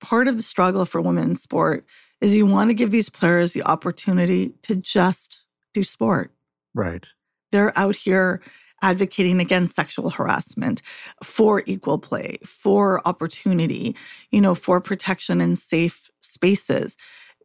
part 0.00 0.28
of 0.28 0.36
the 0.36 0.42
struggle 0.42 0.84
for 0.84 1.00
women's 1.00 1.42
sport 1.42 1.84
is 2.20 2.34
you 2.34 2.46
want 2.46 2.70
to 2.70 2.74
give 2.74 2.90
these 2.90 3.10
players 3.10 3.52
the 3.52 3.62
opportunity 3.62 4.50
to 4.62 4.76
just 4.76 5.44
do 5.74 5.84
sport 5.84 6.32
Right. 6.74 7.06
they're 7.52 7.76
out 7.76 7.96
here 7.96 8.40
advocating 8.80 9.40
against 9.40 9.74
sexual 9.74 10.10
harassment 10.10 10.82
for 11.24 11.64
equal 11.66 11.98
play 11.98 12.38
for 12.44 13.06
opportunity 13.08 13.96
you 14.30 14.40
know 14.40 14.54
for 14.54 14.80
protection 14.80 15.40
in 15.40 15.56
safe 15.56 16.10
spaces 16.20 16.96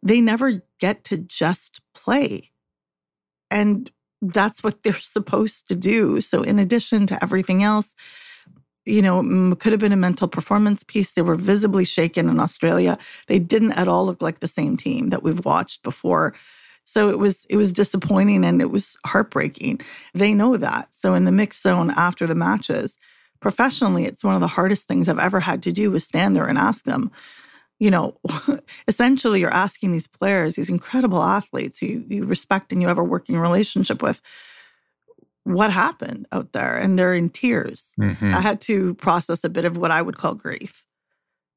they 0.03 0.21
never 0.21 0.63
get 0.79 1.03
to 1.05 1.17
just 1.17 1.81
play 1.95 2.51
and 3.49 3.91
that's 4.29 4.63
what 4.63 4.83
they're 4.83 4.93
supposed 4.99 5.67
to 5.67 5.75
do 5.75 6.21
so 6.21 6.41
in 6.41 6.59
addition 6.59 7.07
to 7.07 7.21
everything 7.23 7.63
else 7.63 7.95
you 8.85 9.01
know 9.01 9.55
could 9.55 9.71
have 9.71 9.79
been 9.79 9.91
a 9.91 9.97
mental 9.97 10.27
performance 10.27 10.83
piece 10.83 11.11
they 11.11 11.21
were 11.21 11.35
visibly 11.35 11.85
shaken 11.85 12.29
in 12.29 12.39
australia 12.39 12.97
they 13.27 13.39
didn't 13.39 13.73
at 13.73 13.87
all 13.87 14.05
look 14.05 14.21
like 14.21 14.39
the 14.39 14.47
same 14.47 14.75
team 14.75 15.09
that 15.09 15.23
we've 15.23 15.45
watched 15.45 15.83
before 15.83 16.33
so 16.85 17.09
it 17.09 17.19
was 17.19 17.45
it 17.49 17.57
was 17.57 17.71
disappointing 17.71 18.43
and 18.43 18.61
it 18.61 18.71
was 18.71 18.97
heartbreaking. 19.05 19.81
They 20.13 20.33
know 20.33 20.57
that. 20.57 20.93
So 20.93 21.13
in 21.13 21.25
the 21.25 21.31
mixed 21.31 21.61
zone 21.61 21.91
after 21.91 22.27
the 22.27 22.35
matches, 22.35 22.97
professionally, 23.39 24.05
it's 24.05 24.23
one 24.23 24.35
of 24.35 24.41
the 24.41 24.47
hardest 24.47 24.87
things 24.87 25.07
I've 25.07 25.19
ever 25.19 25.39
had 25.39 25.63
to 25.63 25.71
do 25.71 25.91
was 25.91 26.05
stand 26.05 26.35
there 26.35 26.47
and 26.47 26.57
ask 26.57 26.83
them, 26.85 27.11
you 27.83 27.91
know, 27.91 28.17
essentially 28.87 29.41
you're 29.41 29.53
asking 29.53 29.91
these 29.91 30.07
players, 30.07 30.55
these 30.55 30.69
incredible 30.69 31.21
athletes 31.21 31.79
who 31.79 31.85
you, 31.87 32.05
you 32.07 32.25
respect 32.25 32.71
and 32.71 32.81
you 32.81 32.87
have 32.87 32.97
a 32.97 33.03
working 33.03 33.37
relationship 33.37 34.01
with, 34.01 34.21
what 35.43 35.69
happened 35.69 36.25
out 36.31 36.53
there? 36.53 36.77
And 36.77 36.97
they're 36.97 37.13
in 37.13 37.29
tears. 37.29 37.93
Mhm. 37.99 38.33
I 38.33 38.39
had 38.39 38.61
to 38.61 38.93
process 38.93 39.43
a 39.43 39.49
bit 39.49 39.65
of 39.65 39.75
what 39.75 39.91
I 39.91 40.01
would 40.01 40.15
call 40.15 40.33
grief, 40.33 40.85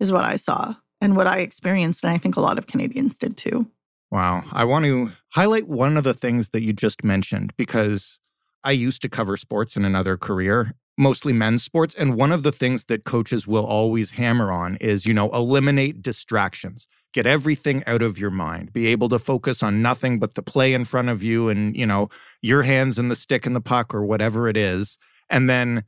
is 0.00 0.12
what 0.12 0.24
I 0.24 0.34
saw 0.34 0.74
and 1.00 1.16
what 1.16 1.28
I 1.28 1.38
experienced. 1.38 2.02
And 2.02 2.12
I 2.12 2.18
think 2.18 2.34
a 2.34 2.40
lot 2.40 2.58
of 2.58 2.66
Canadians 2.66 3.16
did 3.16 3.36
too. 3.36 3.70
Wow. 4.10 4.42
I 4.50 4.64
want 4.64 4.84
to 4.86 5.12
highlight 5.28 5.68
one 5.68 5.96
of 5.96 6.02
the 6.02 6.14
things 6.14 6.48
that 6.48 6.62
you 6.62 6.72
just 6.72 7.04
mentioned 7.04 7.52
because 7.56 8.18
I 8.64 8.72
used 8.72 9.00
to 9.02 9.08
cover 9.08 9.36
sports 9.36 9.76
in 9.76 9.84
another 9.84 10.16
career, 10.16 10.74
mostly 10.98 11.32
men's 11.32 11.62
sports. 11.62 11.94
And 11.94 12.16
one 12.16 12.32
of 12.32 12.42
the 12.42 12.52
things 12.52 12.84
that 12.84 13.04
coaches 13.04 13.46
will 13.46 13.66
always 13.66 14.12
hammer 14.12 14.50
on 14.50 14.76
is, 14.76 15.04
you 15.06 15.12
know, 15.12 15.30
eliminate 15.30 16.02
distractions, 16.02 16.86
get 17.12 17.26
everything 17.26 17.84
out 17.86 18.02
of 18.02 18.18
your 18.18 18.30
mind, 18.30 18.72
be 18.72 18.86
able 18.86 19.08
to 19.10 19.18
focus 19.18 19.62
on 19.62 19.82
nothing 19.82 20.18
but 20.18 20.34
the 20.34 20.42
play 20.42 20.72
in 20.72 20.84
front 20.84 21.08
of 21.08 21.22
you 21.22 21.48
and, 21.48 21.76
you 21.76 21.86
know, 21.86 22.08
your 22.40 22.62
hands 22.62 22.98
and 22.98 23.10
the 23.10 23.16
stick 23.16 23.46
and 23.46 23.54
the 23.54 23.60
puck 23.60 23.94
or 23.94 24.04
whatever 24.04 24.48
it 24.48 24.56
is. 24.56 24.96
And 25.28 25.50
then 25.50 25.84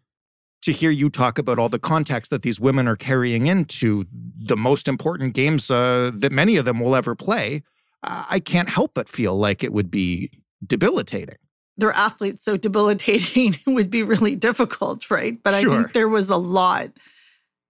to 0.63 0.73
hear 0.73 0.91
you 0.91 1.09
talk 1.09 1.39
about 1.39 1.59
all 1.59 1.69
the 1.69 1.79
context 1.79 2.31
that 2.31 2.43
these 2.43 2.61
women 2.61 2.89
are 2.89 2.97
carrying 2.97 3.47
into 3.47 4.05
the 4.13 4.57
most 4.57 4.89
important 4.89 5.33
games 5.33 5.71
uh, 5.71 6.11
that 6.15 6.33
many 6.33 6.57
of 6.57 6.65
them 6.65 6.81
will 6.81 6.97
ever 6.97 7.15
play. 7.15 7.63
I 8.03 8.41
can't 8.41 8.69
help 8.69 8.93
but 8.95 9.09
feel 9.09 9.37
like 9.37 9.65
it 9.65 9.73
would 9.73 9.91
be 9.91 10.31
debilitating. 10.65 11.37
They're 11.79 11.93
athletes, 11.93 12.43
so 12.43 12.57
debilitating 12.57 13.57
would 13.67 13.91
be 13.91 14.03
really 14.03 14.37
difficult, 14.37 15.11
right? 15.11 15.41
But 15.43 15.55
I 15.55 15.63
think 15.63 15.93
there 15.93 16.09
was 16.09 16.29
a 16.29 16.37
lot, 16.37 16.91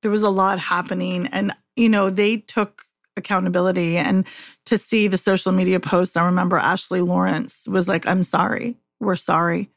there 0.02 0.10
was 0.10 0.22
a 0.22 0.30
lot 0.30 0.58
happening. 0.58 1.28
And, 1.30 1.52
you 1.76 1.88
know, 1.88 2.10
they 2.10 2.38
took 2.38 2.82
accountability 3.16 3.96
and 3.96 4.26
to 4.66 4.78
see 4.78 5.08
the 5.08 5.18
social 5.18 5.52
media 5.52 5.80
posts, 5.80 6.16
I 6.16 6.24
remember 6.24 6.56
Ashley 6.56 7.02
Lawrence 7.02 7.66
was 7.68 7.86
like, 7.86 8.06
I'm 8.06 8.24
sorry, 8.24 8.76
we're 9.00 9.16
sorry. 9.16 9.70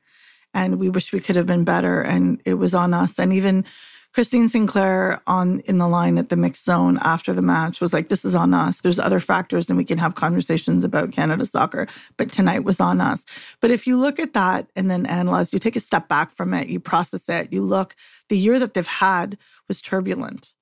And 0.53 0.79
we 0.79 0.89
wish 0.89 1.11
we 1.11 1.19
could 1.19 1.35
have 1.35 1.45
been 1.45 1.63
better. 1.63 2.01
And 2.01 2.41
it 2.45 2.55
was 2.55 2.75
on 2.75 2.93
us. 2.93 3.19
And 3.19 3.33
even 3.33 3.65
Christine 4.13 4.50
Sinclair 4.50 5.22
on 5.25 5.62
in 5.62 5.77
the 5.77 5.88
line 5.88 6.18
at 6.18 6.27
the 6.27 6.36
mixed 6.36 6.65
zone 6.65 7.00
after 7.01 7.32
the 7.32 7.41
match 7.41 7.80
was 7.80 7.94
like, 7.94 8.10
"This 8.10 8.25
is 8.25 8.36
on 8.36 8.53
us. 8.53 8.82
There's 8.82 9.00
other 9.00 9.22
factors, 9.22 9.70
and 9.70 9.77
we 9.77 9.86
can 9.86 9.98
have 9.98 10.15
conversations 10.15 10.84
about 10.84 11.13
Canada 11.13 11.46
soccer, 11.46 11.88
but 12.18 12.32
tonight 12.32 12.65
was 12.65 12.82
on 12.82 13.00
us." 13.00 13.25
But 13.62 13.72
if 13.72 13.88
you 13.88 13.98
look 13.98 14.20
at 14.20 14.34
that 14.34 14.70
and 14.75 14.91
then 14.91 15.06
analyze, 15.06 15.53
you 15.53 15.60
take 15.60 15.77
a 15.77 15.80
step 15.80 16.10
back 16.10 16.32
from 16.32 16.53
it, 16.53 16.68
you 16.68 16.80
process 16.80 17.30
it, 17.30 17.53
you 17.53 17.62
look. 17.62 17.96
The 18.27 18.38
year 18.38 18.60
that 18.60 18.74
they've 18.74 18.86
had 18.86 19.38
was 19.70 19.82
turbulent. 19.82 20.53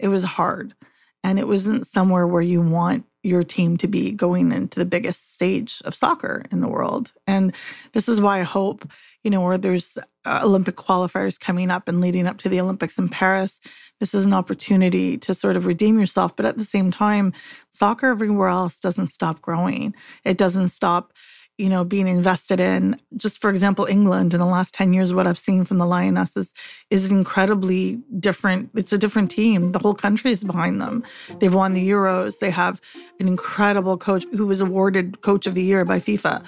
It 0.00 0.08
was 0.08 0.24
hard, 0.24 0.74
and 1.22 1.38
it 1.38 1.46
wasn't 1.46 1.86
somewhere 1.86 2.26
where 2.26 2.42
you 2.42 2.60
want 2.60 3.04
your 3.26 3.44
team 3.44 3.76
to 3.78 3.88
be 3.88 4.12
going 4.12 4.52
into 4.52 4.78
the 4.78 4.84
biggest 4.84 5.34
stage 5.34 5.82
of 5.84 5.94
soccer 5.94 6.44
in 6.50 6.60
the 6.60 6.68
world. 6.68 7.12
And 7.26 7.54
this 7.92 8.08
is 8.08 8.20
why 8.20 8.40
I 8.40 8.44
hope, 8.44 8.88
you 9.24 9.30
know, 9.30 9.40
where 9.40 9.58
there's 9.58 9.98
uh, 10.24 10.40
Olympic 10.44 10.76
qualifiers 10.76 11.38
coming 11.38 11.70
up 11.70 11.88
and 11.88 12.00
leading 12.00 12.26
up 12.26 12.38
to 12.38 12.48
the 12.48 12.60
Olympics 12.60 12.98
in 12.98 13.08
Paris, 13.08 13.60
this 14.00 14.14
is 14.14 14.26
an 14.26 14.34
opportunity 14.34 15.16
to 15.18 15.34
sort 15.34 15.56
of 15.56 15.66
redeem 15.66 15.98
yourself. 15.98 16.36
But 16.36 16.46
at 16.46 16.58
the 16.58 16.64
same 16.64 16.90
time, 16.90 17.32
soccer 17.70 18.10
everywhere 18.10 18.48
else 18.48 18.78
doesn't 18.78 19.08
stop 19.08 19.40
growing. 19.40 19.94
It 20.24 20.36
doesn't 20.36 20.68
stop, 20.68 21.12
you 21.58 21.68
know, 21.68 21.84
being 21.84 22.06
invested 22.06 22.60
in. 22.60 23.00
Just 23.16 23.40
for 23.40 23.50
example, 23.50 23.86
England 23.86 24.34
in 24.34 24.40
the 24.40 24.46
last 24.46 24.74
10 24.74 24.92
years, 24.92 25.14
what 25.14 25.26
I've 25.26 25.38
seen 25.38 25.64
from 25.64 25.78
the 25.78 25.86
Lionesses 25.86 26.52
is 26.90 27.10
incredibly 27.10 27.96
different, 28.18 28.70
it's 28.74 28.92
a 28.92 28.98
different 28.98 29.30
team. 29.30 29.72
The 29.72 29.78
whole 29.78 29.94
country 29.94 30.32
is 30.32 30.44
behind 30.44 30.80
them. 30.80 31.02
They've 31.38 31.52
won 31.52 31.72
the 31.72 31.88
Euros. 31.88 32.38
They 32.38 32.50
have 32.50 32.80
an 33.20 33.28
incredible 33.28 33.96
coach 33.96 34.26
who 34.32 34.46
was 34.46 34.60
awarded 34.60 35.22
Coach 35.22 35.46
of 35.46 35.54
the 35.54 35.62
Year 35.62 35.84
by 35.84 35.98
FIFA, 35.98 36.44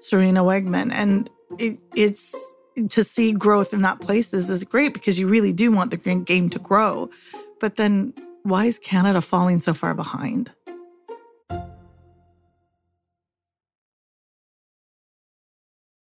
Sarina 0.00 0.44
Wiegman. 0.44 0.92
And 0.92 1.30
it, 1.58 1.78
it's 1.94 2.34
to 2.90 3.02
see 3.02 3.32
growth 3.32 3.72
in 3.72 3.82
that 3.82 4.00
places 4.00 4.50
is 4.50 4.62
great 4.62 4.92
because 4.92 5.18
you 5.18 5.26
really 5.26 5.52
do 5.52 5.72
want 5.72 5.90
the 5.90 5.96
game 5.96 6.50
to 6.50 6.58
grow. 6.58 7.10
But 7.60 7.76
then 7.76 8.12
why 8.42 8.66
is 8.66 8.78
Canada 8.78 9.20
falling 9.20 9.58
so 9.58 9.74
far 9.74 9.94
behind? 9.94 10.50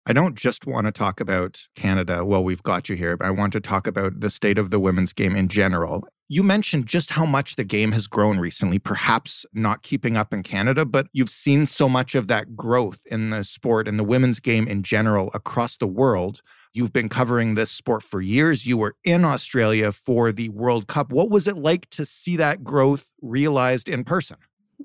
I 0.09 0.13
don't 0.13 0.37
just 0.37 0.69
want 0.69 0.87
to 0.87 0.93
talk 0.93 1.19
about 1.19 1.67
Canada 1.75 2.25
while 2.25 2.45
we've 2.45 2.63
got 2.63 2.89
you 2.89 2.95
here, 2.95 3.17
but 3.17 3.27
I 3.27 3.31
want 3.31 3.53
to 3.55 3.61
talk 3.61 3.89
about 3.89 4.21
the 4.21 4.31
state 4.31 4.57
of 4.57 4.71
the 4.71 4.79
women's 4.79 5.13
game 5.13 5.35
in 5.35 5.49
general. 5.49 6.07
You 6.29 6.45
mentioned 6.45 6.87
just 6.87 7.11
how 7.11 7.27
much 7.27 7.57
the 7.57 7.65
game 7.65 7.91
has 7.91 8.07
grown 8.07 8.39
recently, 8.39 8.79
perhaps 8.79 9.45
not 9.53 9.83
keeping 9.83 10.17
up 10.17 10.33
in 10.33 10.45
Canada, 10.45 10.85
but 10.85 11.09
you've 11.13 11.31
seen 11.31 11.67
so 11.67 11.89
much 11.89 12.15
of 12.15 12.29
that 12.29 12.55
growth 12.55 13.01
in 13.07 13.31
the 13.31 13.43
sport 13.43 13.89
and 13.89 13.99
the 13.99 14.05
women's 14.05 14.39
game 14.39 14.69
in 14.69 14.85
general 14.85 15.29
across 15.35 15.77
the 15.77 15.89
world. 15.89 16.41
You've 16.73 16.93
been 16.93 17.09
covering 17.09 17.55
this 17.55 17.73
sport 17.73 18.05
for 18.05 18.21
years. 18.21 18.65
You 18.65 18.77
were 18.77 18.95
in 19.05 19.25
Australia 19.25 19.91
for 19.91 20.31
the 20.31 20.51
World 20.51 20.87
Cup. 20.87 21.11
What 21.11 21.31
was 21.31 21.49
it 21.49 21.57
like 21.57 21.91
to 21.91 22.07
see 22.07 22.37
that 22.37 22.63
growth 22.63 23.11
realized 23.23 23.89
in 23.89 24.05
person? 24.05 24.37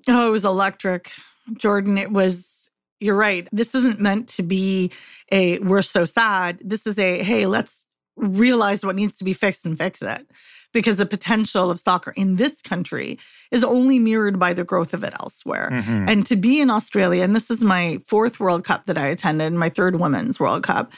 Oh, 0.08 0.30
it 0.30 0.32
was 0.32 0.46
electric. 0.46 1.12
Jordan, 1.58 1.98
it 1.98 2.12
was, 2.12 2.61
you're 3.02 3.16
right. 3.16 3.48
This 3.52 3.74
isn't 3.76 4.00
meant 4.00 4.30
to 4.30 4.44
be 4.44 4.92
a, 5.32 5.60
we're 5.60 5.82
so 5.82 6.06
sad. 6.06 6.60
This 6.64 6.86
is 6.86 6.98
a, 7.00 7.24
hey, 7.24 7.46
let's 7.46 7.86
realize 8.16 8.86
what 8.86 8.96
needs 8.96 9.16
to 9.16 9.24
be 9.24 9.34
fixed 9.34 9.66
and 9.66 9.78
fix 9.78 10.02
it. 10.02 10.28
Because 10.74 10.96
the 10.96 11.06
potential 11.06 11.70
of 11.70 11.82
soccer 11.82 12.12
in 12.12 12.38
this 12.38 12.62
country 12.62 13.20
is 13.52 13.64
only 13.64 14.00
mirrored 14.00 14.40
by 14.40 14.54
the 14.54 14.64
growth 14.64 14.94
of 14.94 15.04
it 15.04 15.14
elsewhere. 15.20 15.70
Mhm. 15.70 16.10
And 16.10 16.26
to 16.28 16.38
be 16.38 16.62
in 16.62 16.70
Australia, 16.70 17.24
and 17.24 17.36
this 17.36 17.52
is 17.52 17.62
my 17.62 18.00
fourth 18.08 18.40
World 18.40 18.64
Cup 18.64 18.86
that 18.86 18.98
I 18.98 19.08
attended, 19.08 19.52
my 19.52 19.68
third 19.68 20.00
Women's 20.00 20.40
World 20.40 20.64
Cup, 20.64 20.94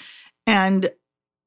and 0.45 0.91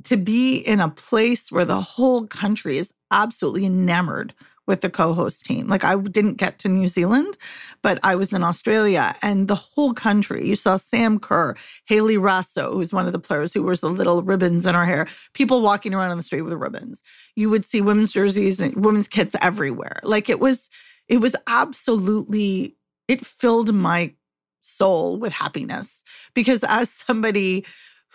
to 0.04 0.16
be 0.16 0.56
in 0.56 0.80
a 0.80 0.88
place 0.88 1.52
where 1.52 1.64
the 1.64 1.80
whole 1.80 2.26
country 2.26 2.78
is 2.78 2.92
absolutely 3.12 3.64
enamored 3.64 4.34
with 4.66 4.80
the 4.80 4.90
co-host 4.90 5.44
team. 5.44 5.68
Like 5.68 5.84
I 5.84 5.96
didn't 5.96 6.34
get 6.34 6.58
to 6.60 6.68
New 6.68 6.88
Zealand, 6.88 7.36
but 7.82 7.98
I 8.02 8.16
was 8.16 8.32
in 8.32 8.42
Australia 8.42 9.14
and 9.22 9.48
the 9.48 9.54
whole 9.54 9.94
country. 9.94 10.46
You 10.46 10.56
saw 10.56 10.76
Sam 10.76 11.18
Kerr, 11.18 11.54
Hayley 11.86 12.16
Raso, 12.16 12.72
who's 12.72 12.92
one 12.92 13.06
of 13.06 13.12
the 13.12 13.18
players 13.18 13.52
who 13.52 13.62
wears 13.62 13.80
the 13.80 13.90
little 13.90 14.22
ribbons 14.22 14.66
in 14.66 14.74
her 14.74 14.84
hair, 14.84 15.06
people 15.34 15.62
walking 15.62 15.94
around 15.94 16.10
on 16.10 16.16
the 16.16 16.22
street 16.22 16.42
with 16.42 16.52
ribbons. 16.54 17.02
You 17.36 17.50
would 17.50 17.64
see 17.64 17.80
women's 17.80 18.12
jerseys 18.12 18.60
and 18.60 18.84
women's 18.84 19.08
kits 19.08 19.36
everywhere. 19.40 20.00
Like 20.02 20.28
it 20.28 20.40
was, 20.40 20.68
it 21.08 21.18
was 21.18 21.36
absolutely, 21.46 22.76
it 23.06 23.24
filled 23.24 23.72
my 23.72 24.14
soul 24.60 25.18
with 25.18 25.32
happiness 25.32 26.02
because 26.34 26.64
as 26.64 26.90
somebody 26.90 27.64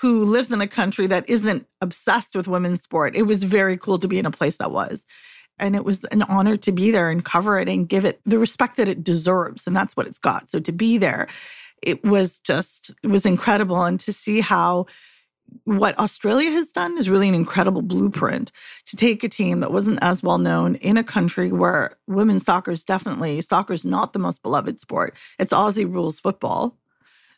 who 0.02 0.26
lives 0.26 0.52
in 0.52 0.62
a 0.62 0.68
country 0.68 1.08
that 1.08 1.30
isn't 1.30 1.68
obsessed 1.80 2.36
with 2.36 2.48
women's 2.48 2.82
sport, 2.82 3.16
it 3.16 3.24
was 3.24 3.44
very 3.44 3.78
cool 3.78 4.00
to 4.00 4.08
be 4.08 4.20
in 4.20 4.26
a 4.26 4.32
place 4.32 4.58
that 4.58 4.72
was. 4.72 5.06
And 5.62 5.76
it 5.76 5.86
was 5.86 6.04
an 6.06 6.24
honor 6.24 6.58
to 6.58 6.72
be 6.72 6.92
there 6.92 7.10
and 7.10 7.24
cover 7.24 7.60
it 7.60 7.70
and 7.70 7.88
give 7.88 8.04
it 8.04 8.20
the 8.26 8.40
respect 8.40 8.78
that 8.78 8.90
it 8.90 9.04
deserves. 9.04 9.66
And 9.66 9.76
that's 9.76 9.96
what 9.96 10.08
it's 10.08 10.20
got. 10.20 10.50
So 10.50 10.60
to 10.60 10.72
be 10.72 10.98
there, 10.98 11.28
it 11.82 12.04
was 12.04 12.40
just, 12.40 12.94
it 13.04 13.08
was 13.08 13.26
incredible. 13.26 13.82
And 13.84 14.00
to 14.02 14.12
see 14.12 14.42
how 14.42 14.88
what 15.66 15.98
Australia 16.00 16.52
has 16.52 16.72
done 16.72 16.98
is 16.98 17.10
really 17.10 17.28
an 17.28 17.36
incredible 17.36 17.82
blueprint 17.82 18.52
to 18.86 18.96
take 18.96 19.24
a 19.24 19.30
team 19.30 19.60
that 19.60 19.72
wasn't 19.72 20.00
as 20.02 20.24
well 20.24 20.38
known 20.38 20.76
in 20.76 20.98
a 20.98 21.04
country 21.04 21.52
where 21.52 21.92
women's 22.08 22.46
soccer 22.46 22.72
is 22.72 22.84
definitely 22.84 23.42
soccer 23.42 23.74
is 23.74 23.86
not 23.86 24.14
the 24.14 24.20
most 24.20 24.42
beloved 24.42 24.80
sport. 24.80 25.16
It's 25.40 25.54
Aussie 25.54 25.92
rules 25.92 26.20
football. 26.20 26.78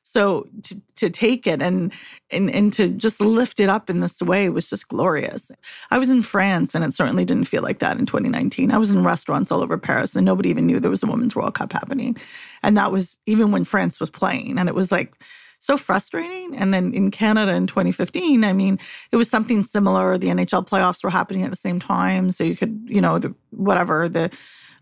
So 0.03 0.47
to, 0.63 0.81
to 0.95 1.09
take 1.09 1.47
it 1.47 1.61
and, 1.61 1.91
and 2.29 2.51
and 2.51 2.73
to 2.73 2.89
just 2.89 3.21
lift 3.21 3.61
it 3.61 3.69
up 3.69 3.89
in 3.89 4.01
this 4.01 4.21
way 4.21 4.49
was 4.49 4.69
just 4.69 4.89
glorious. 4.89 5.49
I 5.91 5.97
was 5.97 6.09
in 6.09 6.21
France 6.21 6.75
and 6.75 6.83
it 6.83 6.93
certainly 6.93 7.23
didn't 7.23 7.47
feel 7.47 7.63
like 7.63 7.79
that 7.79 7.97
in 7.97 8.05
2019. 8.05 8.71
I 8.71 8.77
was 8.77 8.91
in 8.91 9.05
restaurants 9.05 9.51
all 9.51 9.63
over 9.63 9.77
Paris 9.77 10.15
and 10.15 10.25
nobody 10.25 10.49
even 10.49 10.67
knew 10.67 10.79
there 10.79 10.91
was 10.91 11.03
a 11.03 11.07
women's 11.07 11.35
World 11.35 11.55
Cup 11.55 11.71
happening. 11.71 12.17
And 12.61 12.77
that 12.77 12.91
was 12.91 13.17
even 13.25 13.51
when 13.51 13.63
France 13.63 13.99
was 14.01 14.09
playing. 14.09 14.59
And 14.59 14.67
it 14.67 14.75
was 14.75 14.91
like 14.91 15.15
so 15.59 15.77
frustrating. 15.77 16.57
And 16.57 16.73
then 16.73 16.93
in 16.93 17.09
Canada 17.09 17.53
in 17.53 17.65
2015, 17.65 18.43
I 18.43 18.51
mean, 18.51 18.79
it 19.13 19.15
was 19.15 19.29
something 19.29 19.63
similar. 19.63 20.17
The 20.17 20.27
NHL 20.27 20.67
playoffs 20.67 21.01
were 21.01 21.09
happening 21.09 21.43
at 21.43 21.49
the 21.49 21.55
same 21.55 21.79
time. 21.79 22.31
So 22.31 22.43
you 22.43 22.57
could, 22.57 22.83
you 22.87 22.99
know, 22.99 23.19
the 23.19 23.33
whatever, 23.51 24.09
the 24.09 24.29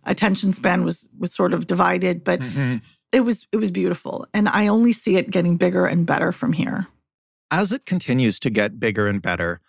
attention 0.03 0.51
span 0.51 0.83
was 0.83 1.07
was 1.19 1.31
sort 1.31 1.53
of 1.53 1.67
divided. 1.67 2.23
But 2.23 2.39
mm-hmm 2.39 2.77
it 3.11 3.21
was 3.21 3.47
it 3.51 3.57
was 3.57 3.71
beautiful. 3.71 4.27
And 4.33 4.47
i 4.49 4.67
only 4.67 4.93
see 4.93 5.17
it 5.17 5.31
getting 5.31 5.57
bigger 5.57 5.85
and 5.85 6.05
better 6.05 6.31
from 6.31 6.53
here. 6.53 6.87
As 7.49 7.71
it 7.71 7.85
continues 7.85 8.39
to 8.39 8.49
get 8.49 8.79
bigger 8.79 9.07
and 9.07 9.21
better 9.21 9.61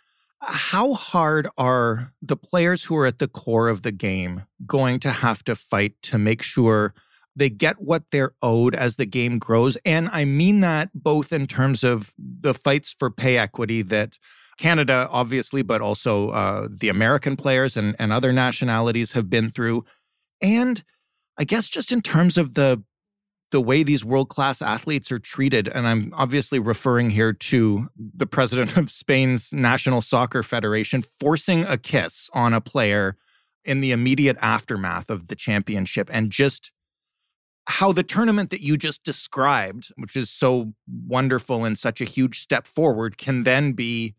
how 0.43 0.95
hard 0.95 1.49
are 1.57 2.13
the 2.21 2.37
players 2.37 2.85
who 2.85 2.97
are 2.97 3.07
at 3.07 3.21
the 3.21 3.29
core 3.29 3.69
of 3.69 3.83
the 3.83 3.93
game 3.93 4.43
going 4.67 4.99
to 5.01 5.11
have 5.11 5.45
to 5.45 5.55
fight 5.55 5.95
to 6.03 6.19
make 6.19 6.43
sure 6.43 6.95
they 7.37 7.49
get 7.49 7.81
what 7.81 8.03
they're 8.11 8.35
owed 8.43 8.75
as 8.75 8.97
the 8.97 9.07
game 9.07 9.39
grows? 9.39 9.77
And 9.85 10.09
i 10.13 10.25
mean 10.25 10.61
that 10.61 10.91
both 10.95 11.33
in 11.33 11.47
terms 11.47 11.85
of 11.85 12.13
the 12.19 12.55
fights 12.55 12.95
for 12.99 13.11
pay 13.11 13.39
equity 13.39 13.83
that 13.83 14.19
canada 14.59 15.09
obviously 15.11 15.63
but 15.63 15.81
also 15.81 16.31
uh, 16.31 16.69
the 16.71 16.89
american 16.89 17.37
players 17.37 17.77
and, 17.77 17.97
and 17.99 18.13
other 18.13 18.33
nationalities 18.33 19.13
have 19.13 19.31
been 19.31 19.49
through. 19.49 19.85
And 20.41 20.83
i 21.39 21.45
guess 21.45 21.69
just 21.69 21.93
in 21.93 22.03
terms 22.03 22.37
of 22.37 22.55
the 22.55 22.83
the 23.53 23.61
way 23.61 23.83
these 23.83 24.05
world 24.05 24.31
class 24.31 24.61
athletes 24.61 25.13
are 25.13 25.19
treated. 25.19 25.69
And 25.69 25.87
I'm 25.87 26.13
obviously 26.17 26.59
referring 26.59 27.11
here 27.11 27.33
to 27.33 27.89
the 27.97 28.27
president 28.27 28.77
of 28.77 28.91
Spain's 28.91 29.53
National 29.53 30.03
Soccer 30.03 30.43
Federation 30.43 31.03
forcing 31.03 31.63
a 31.63 31.77
kiss 31.77 32.29
on 32.33 32.55
a 32.55 32.61
player 32.61 33.17
in 33.65 33.81
the 33.81 33.93
immediate 33.93 34.39
aftermath 34.41 35.11
of 35.11 35.29
the 35.29 35.37
championship 35.37 36.11
and 36.13 36.33
just 36.33 36.73
how 37.69 37.93
the 37.93 38.03
tournament 38.03 38.51
that 38.51 38.61
you 38.61 38.77
just 38.77 39.05
described, 39.05 39.93
which 39.97 40.17
is 40.17 40.31
so 40.31 40.73
wonderful 41.07 41.65
and 41.65 41.79
such 41.79 42.01
a 42.01 42.05
huge 42.05 42.41
step 42.41 42.67
forward, 42.67 43.19
can 43.19 43.45
then 43.45 43.73
be 43.73 44.15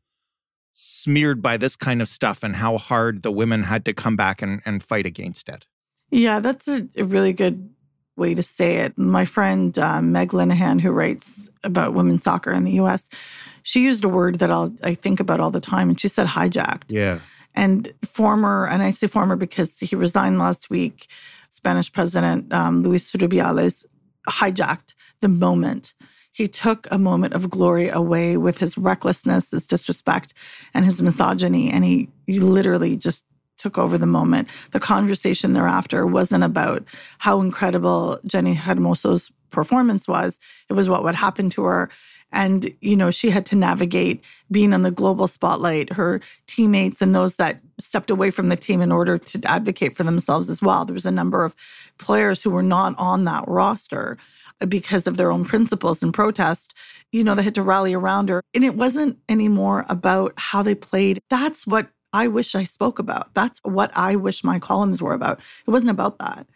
smeared 0.72 1.42
by 1.42 1.58
this 1.58 1.76
kind 1.76 2.02
of 2.02 2.08
stuff 2.08 2.44
and 2.44 2.56
how 2.56 2.78
hard 2.78 3.22
the 3.22 3.32
women 3.32 3.64
had 3.64 3.84
to 3.86 3.94
come 3.94 4.16
back 4.16 4.42
and, 4.42 4.62
and 4.64 4.82
fight 4.82 5.06
against 5.06 5.50
it. 5.50 5.68
Yeah, 6.10 6.40
that's 6.40 6.68
a, 6.68 6.88
a 6.96 7.04
really 7.04 7.34
good 7.34 7.73
way 8.16 8.34
to 8.34 8.44
say 8.44 8.78
it. 8.78 8.98
My 8.98 9.26
friend 9.26 9.78
uh, 9.78 10.02
Meg 10.02 10.30
Linehan, 10.30 10.80
who 10.80 10.92
writes 10.92 11.50
about 11.64 11.94
women's 11.94 12.24
soccer 12.24 12.52
in 12.52 12.64
the 12.64 12.74
US, 12.74 13.10
she 13.64 13.84
used 13.84 14.04
a 14.04 14.10
word 14.10 14.36
that 14.36 14.52
I'll, 14.52 14.74
I 14.84 14.94
think 14.94 15.20
about 15.20 15.40
all 15.40 15.52
the 15.52 15.62
time, 15.62 15.90
and 15.90 16.00
she 16.00 16.08
said 16.08 16.28
hijacked. 16.28 16.84
Yeah. 16.90 17.20
And 17.56 17.94
former, 18.04 18.68
and 18.68 18.84
I 18.84 18.92
say 18.92 19.08
former 19.08 19.36
because 19.36 19.80
he 19.80 19.96
resigned 19.96 20.40
last 20.40 20.70
week, 20.70 21.08
Spanish 21.50 21.92
President 21.92 22.52
um, 22.52 22.84
Luis 22.84 23.12
Rubiales 23.12 23.86
hijacked 24.28 24.96
the 25.22 25.30
moment. 25.30 25.94
He 26.32 26.48
took 26.48 26.88
a 26.90 26.98
moment 26.98 27.36
of 27.36 27.50
glory 27.50 27.90
away 27.90 28.38
with 28.38 28.58
his 28.58 28.76
recklessness, 28.76 29.52
his 29.52 29.68
disrespect, 29.68 30.34
and 30.74 30.84
his 30.84 31.02
misogyny. 31.02 31.70
And 31.70 31.86
he, 31.86 32.10
he 32.26 32.40
literally 32.40 32.98
just 32.98 33.24
took 33.64 33.78
over 33.78 33.98
the 33.98 34.06
moment. 34.06 34.50
The 34.72 34.80
conversation 34.80 35.54
thereafter 35.54 36.06
wasn't 36.06 36.44
about 36.44 36.84
how 37.20 37.40
incredible 37.40 38.20
Jenni 38.28 38.56
Hermoso's 38.56 39.32
performance 39.52 40.06
was. 40.06 40.38
It 40.70 40.74
was 40.74 40.90
what 40.90 41.04
would 41.04 41.16
happen 41.16 41.50
to 41.52 41.64
her. 41.64 41.90
And, 42.34 42.74
you 42.82 42.96
know, 42.96 43.10
she 43.12 43.30
had 43.30 43.46
to 43.48 43.56
navigate 43.56 44.24
being 44.52 44.74
on 44.74 44.82
the 44.82 44.92
global 44.92 45.28
spotlight, 45.28 45.94
her 45.94 46.20
teammates 46.48 47.02
and 47.02 47.16
those 47.16 47.36
that 47.38 47.62
stepped 47.80 48.10
away 48.10 48.32
from 48.32 48.50
the 48.50 48.56
team 48.56 48.82
in 48.82 48.92
order 48.92 49.18
to 49.18 49.40
advocate 49.46 49.96
for 49.96 50.04
themselves 50.04 50.50
as 50.50 50.62
well. 50.62 50.84
There 50.84 50.96
was 50.96 51.06
a 51.06 51.12
number 51.12 51.46
of 51.46 51.56
players 52.00 52.42
who 52.42 52.50
were 52.50 52.64
not 52.64 52.96
on 52.98 53.24
that 53.26 53.46
roster 53.48 54.18
because 54.68 55.08
of 55.08 55.18
their 55.18 55.32
own 55.32 55.46
principles 55.46 56.04
and 56.04 56.14
protest, 56.14 56.74
you 57.12 57.24
know, 57.24 57.36
they 57.36 57.44
had 57.44 57.56
to 57.56 57.64
rally 57.64 57.94
around 57.94 58.30
her. 58.30 58.42
And 58.54 58.64
it 58.64 58.76
wasn't 58.76 59.20
anymore 59.30 59.86
about 59.90 60.34
how 60.38 60.64
they 60.64 60.76
played. 60.76 61.20
That's 61.30 61.68
what 61.68 61.90
I 62.14 62.28
wish 62.28 62.56
I 62.56 62.64
spoke 62.64 63.00
about. 63.00 63.34
That's 63.34 63.60
what 63.64 63.92
I 63.96 64.16
wish 64.16 64.44
my 64.44 64.60
columns 64.60 65.02
were 65.02 65.14
about. 65.14 65.40
It 65.68 65.72
wasn't 65.72 65.90
about 65.90 66.20
that. 66.20 66.48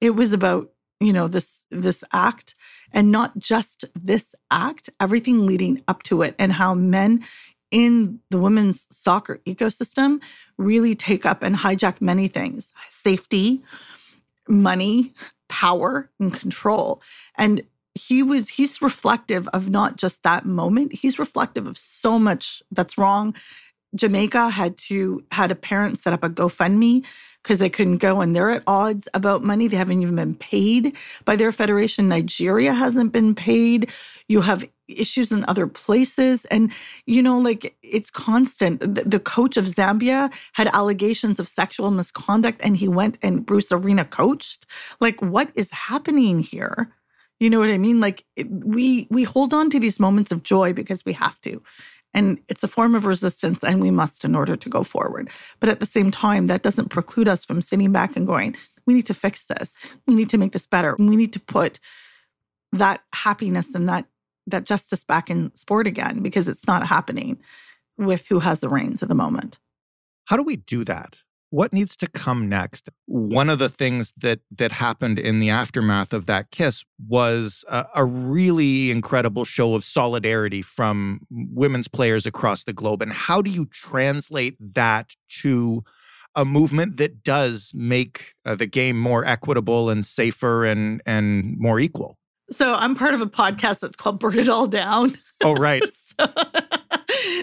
It 0.00 0.10
was 0.10 0.32
about, 0.32 0.70
you 1.00 1.12
know, 1.12 1.28
this 1.28 1.66
this 1.70 2.02
act 2.12 2.54
and 2.92 3.12
not 3.12 3.38
just 3.38 3.84
this 3.94 4.34
act, 4.50 4.90
everything 5.00 5.46
leading 5.46 5.82
up 5.86 6.02
to 6.04 6.22
it 6.22 6.34
and 6.38 6.52
how 6.52 6.74
men 6.74 7.24
in 7.70 8.20
the 8.30 8.38
women's 8.38 8.88
soccer 8.90 9.38
ecosystem 9.46 10.22
really 10.56 10.94
take 10.94 11.26
up 11.26 11.42
and 11.42 11.56
hijack 11.56 12.00
many 12.00 12.26
things. 12.26 12.72
Safety, 12.88 13.62
money, 14.48 15.12
power, 15.48 16.10
and 16.18 16.32
control. 16.32 17.02
And 17.36 17.62
he 17.94 18.22
was 18.22 18.50
he's 18.50 18.80
reflective 18.80 19.48
of 19.48 19.68
not 19.68 19.96
just 19.96 20.22
that 20.22 20.46
moment 20.46 20.94
he's 20.94 21.18
reflective 21.18 21.66
of 21.66 21.76
so 21.76 22.16
much 22.16 22.62
that's 22.70 22.96
wrong 22.96 23.34
Jamaica 23.94 24.50
had 24.50 24.76
to 24.76 25.24
had 25.32 25.50
a 25.50 25.54
parent 25.54 25.98
set 25.98 26.12
up 26.12 26.22
a 26.22 26.30
GoFundMe 26.30 27.04
because 27.42 27.58
they 27.58 27.70
couldn't 27.70 27.98
go 27.98 28.20
and 28.20 28.34
they're 28.34 28.50
at 28.50 28.62
odds 28.66 29.08
about 29.14 29.42
money. 29.42 29.68
They 29.68 29.76
haven't 29.76 30.02
even 30.02 30.16
been 30.16 30.34
paid 30.34 30.96
by 31.24 31.36
their 31.36 31.52
federation. 31.52 32.08
Nigeria 32.08 32.74
hasn't 32.74 33.12
been 33.12 33.34
paid. 33.34 33.90
You 34.26 34.42
have 34.42 34.68
issues 34.88 35.32
in 35.32 35.44
other 35.46 35.66
places. 35.66 36.44
And, 36.46 36.72
you 37.06 37.22
know, 37.22 37.38
like 37.38 37.76
it's 37.82 38.10
constant. 38.10 38.80
The, 38.80 39.18
coach 39.18 39.56
of 39.56 39.66
Zambia 39.66 40.32
had 40.52 40.68
allegations 40.68 41.38
of 41.38 41.48
sexual 41.48 41.90
misconduct 41.90 42.60
and 42.62 42.76
he 42.76 42.88
went 42.88 43.18
and 43.22 43.44
Bruce 43.44 43.72
Arena 43.72 44.04
coached. 44.04 44.66
Like, 45.00 45.20
what 45.20 45.50
is 45.54 45.70
happening 45.70 46.40
here? 46.40 46.92
You 47.40 47.50
know 47.50 47.60
what 47.60 47.70
I 47.70 47.78
mean? 47.78 48.00
Like 48.00 48.24
we 48.48 49.06
we 49.10 49.22
hold 49.22 49.54
on 49.54 49.70
to 49.70 49.78
these 49.78 50.00
moments 50.00 50.32
of 50.32 50.42
joy 50.42 50.72
because 50.72 51.04
we 51.04 51.12
have 51.12 51.40
to. 51.42 51.62
And 52.14 52.38
it's 52.48 52.64
a 52.64 52.68
form 52.68 52.94
of 52.94 53.04
resistance, 53.04 53.62
and 53.62 53.80
we 53.80 53.90
must 53.90 54.24
in 54.24 54.34
order 54.34 54.56
to 54.56 54.68
go 54.68 54.82
forward. 54.82 55.30
But 55.60 55.68
at 55.68 55.80
the 55.80 55.86
same 55.86 56.10
time, 56.10 56.46
that 56.46 56.62
doesn't 56.62 56.88
preclude 56.88 57.28
us 57.28 57.44
from 57.44 57.60
sitting 57.60 57.92
back 57.92 58.16
and 58.16 58.26
going, 58.26 58.56
we 58.86 58.94
need 58.94 59.06
to 59.06 59.14
fix 59.14 59.44
this. 59.44 59.76
We 60.06 60.14
need 60.14 60.30
to 60.30 60.38
make 60.38 60.52
this 60.52 60.66
better. 60.66 60.96
We 60.98 61.16
need 61.16 61.32
to 61.34 61.40
put 61.40 61.78
that 62.72 63.02
happiness 63.14 63.74
and 63.74 63.88
that 63.88 64.06
that 64.46 64.64
justice 64.64 65.04
back 65.04 65.28
in 65.28 65.54
sport 65.54 65.86
again 65.86 66.20
because 66.22 66.48
it's 66.48 66.66
not 66.66 66.86
happening 66.86 67.38
with 67.98 68.26
who 68.28 68.38
has 68.38 68.60
the 68.60 68.68
reins 68.68 69.02
at 69.02 69.08
the 69.08 69.14
moment. 69.14 69.58
How 70.24 70.36
do 70.36 70.42
we 70.42 70.56
do 70.56 70.84
that? 70.84 71.22
What 71.50 71.72
needs 71.72 71.96
to 71.96 72.06
come 72.06 72.48
next? 72.48 72.88
One 73.06 73.48
of 73.48 73.58
the 73.58 73.68
things 73.68 74.12
that 74.16 74.40
that 74.50 74.72
happened 74.72 75.18
in 75.18 75.38
the 75.38 75.50
aftermath 75.50 76.12
of 76.12 76.26
that 76.26 76.50
kiss 76.50 76.84
was 77.06 77.64
a, 77.68 77.86
a, 77.94 78.04
really 78.04 78.90
incredible 78.90 79.44
show 79.44 79.74
of 79.74 79.84
solidarity 79.84 80.62
from 80.62 81.20
women's 81.30 81.88
players 81.88 82.26
across 82.26 82.64
the 82.64 82.72
globe 82.72 83.00
and 83.00 83.12
how 83.12 83.40
do 83.40 83.50
you 83.50 83.66
translate 83.66 84.56
that 84.60 85.14
to 85.28 85.82
a 86.34 86.44
movement 86.44 86.98
that 86.98 87.22
does 87.22 87.72
make 87.74 88.34
uh, 88.44 88.54
the 88.54 88.66
game 88.66 88.98
more 88.98 89.24
equitable 89.24 89.90
and 89.90 90.04
safer 90.04 90.64
and 90.64 91.00
and 91.06 91.56
more 91.58 91.80
equal? 91.80 92.18
So 92.50 92.74
i'm 92.74 92.94
part 92.94 93.14
of 93.14 93.20
a 93.20 93.26
podcast 93.26 93.80
that's 93.80 93.96
called 93.96 94.20
burn 94.20 94.38
it 94.38 94.48
all 94.48 94.66
down. 94.66 95.14
Oh 95.42 95.54
right. 95.54 95.82
So, 96.18 96.26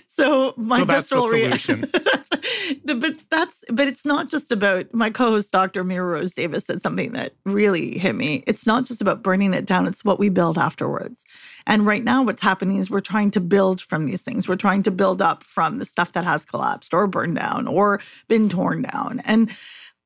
so 0.07 0.53
my 0.57 0.79
so 0.79 0.85
visceral 0.85 1.27
reaction 1.27 1.85
but 2.85 3.15
that's 3.29 3.63
but 3.71 3.87
it's 3.87 4.05
not 4.05 4.29
just 4.29 4.51
about 4.51 4.93
my 4.93 5.09
co-host 5.09 5.51
Dr. 5.51 5.83
Amira 5.83 6.13
Rose 6.13 6.33
Davis 6.33 6.65
said 6.65 6.81
something 6.81 7.13
that 7.13 7.33
really 7.45 7.97
hit 7.97 8.15
me. 8.15 8.43
It's 8.47 8.65
not 8.65 8.85
just 8.85 9.01
about 9.01 9.23
burning 9.23 9.53
it 9.53 9.65
down, 9.65 9.87
it's 9.87 10.05
what 10.05 10.19
we 10.19 10.29
build 10.29 10.57
afterwards. 10.57 11.25
And 11.67 11.85
right 11.85 12.03
now 12.03 12.23
what's 12.23 12.41
happening 12.41 12.77
is 12.77 12.89
we're 12.89 13.01
trying 13.01 13.31
to 13.31 13.39
build 13.39 13.81
from 13.81 14.05
these 14.05 14.21
things. 14.21 14.47
We're 14.47 14.55
trying 14.55 14.83
to 14.83 14.91
build 14.91 15.21
up 15.21 15.43
from 15.43 15.79
the 15.79 15.85
stuff 15.85 16.13
that 16.13 16.23
has 16.23 16.45
collapsed 16.45 16.93
or 16.93 17.07
burned 17.07 17.35
down 17.35 17.67
or 17.67 18.01
been 18.27 18.49
torn 18.49 18.83
down. 18.83 19.21
And 19.25 19.51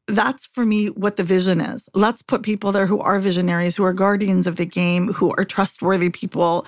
that's 0.08 0.48
for 0.48 0.66
me 0.66 0.88
what 0.88 1.18
the 1.18 1.24
vision 1.24 1.62
is. 1.62 1.88
Let's 1.94 2.22
put 2.22 2.42
people 2.42 2.72
there 2.72 2.88
who 2.88 3.00
are 3.00 3.20
visionaries, 3.20 3.76
who 3.76 3.84
are 3.84 3.94
guardians 3.94 4.48
of 4.48 4.56
the 4.56 4.66
game, 4.66 5.14
who 5.14 5.34
are 5.38 5.46
trustworthy 5.46 6.10
people. 6.10 6.66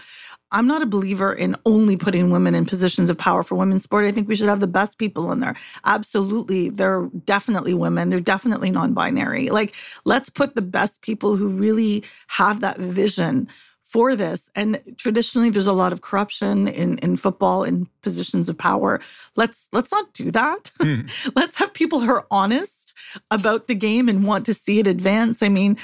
I'm 0.51 0.67
not 0.67 0.81
a 0.81 0.85
believer 0.85 1.33
in 1.33 1.55
only 1.65 1.97
putting 1.97 2.29
women 2.29 2.55
in 2.55 2.65
positions 2.65 3.09
of 3.09 3.17
power 3.17 3.43
for 3.43 3.55
women's 3.55 3.83
sport. 3.83 4.05
I 4.05 4.11
think 4.11 4.27
we 4.27 4.35
should 4.35 4.49
have 4.49 4.59
the 4.59 4.67
best 4.67 4.97
people 4.97 5.31
in 5.31 5.39
there. 5.39 5.55
Absolutely. 5.85 6.69
They're 6.69 7.09
definitely 7.25 7.73
women. 7.73 8.09
They're 8.09 8.19
definitely 8.19 8.71
non 8.71 8.93
binary. 8.93 9.49
Like, 9.49 9.73
let's 10.05 10.29
put 10.29 10.55
the 10.55 10.61
best 10.61 11.01
people 11.01 11.35
who 11.35 11.49
really 11.49 12.03
have 12.27 12.59
that 12.61 12.77
vision 12.77 13.47
for 13.91 14.15
this. 14.15 14.49
And 14.55 14.81
traditionally, 14.95 15.49
there's 15.49 15.67
a 15.67 15.73
lot 15.73 15.91
of 15.91 16.01
corruption 16.01 16.69
in, 16.69 16.97
in 16.99 17.17
football 17.17 17.63
in 17.63 17.89
positions 18.01 18.47
of 18.47 18.57
power. 18.57 19.01
Let's 19.35 19.67
let's 19.73 19.91
not 19.91 20.13
do 20.13 20.31
that. 20.31 20.71
Mm. 20.81 21.31
let's 21.35 21.57
have 21.57 21.73
people 21.73 21.99
who 21.99 22.09
are 22.09 22.25
honest 22.31 22.93
about 23.29 23.67
the 23.67 23.75
game 23.75 24.09
and 24.09 24.25
want 24.25 24.47
to 24.47 24.53
see 24.53 24.79
it 24.79 24.87
advance. 24.87 25.43
I 25.43 25.49
mean, 25.49 25.77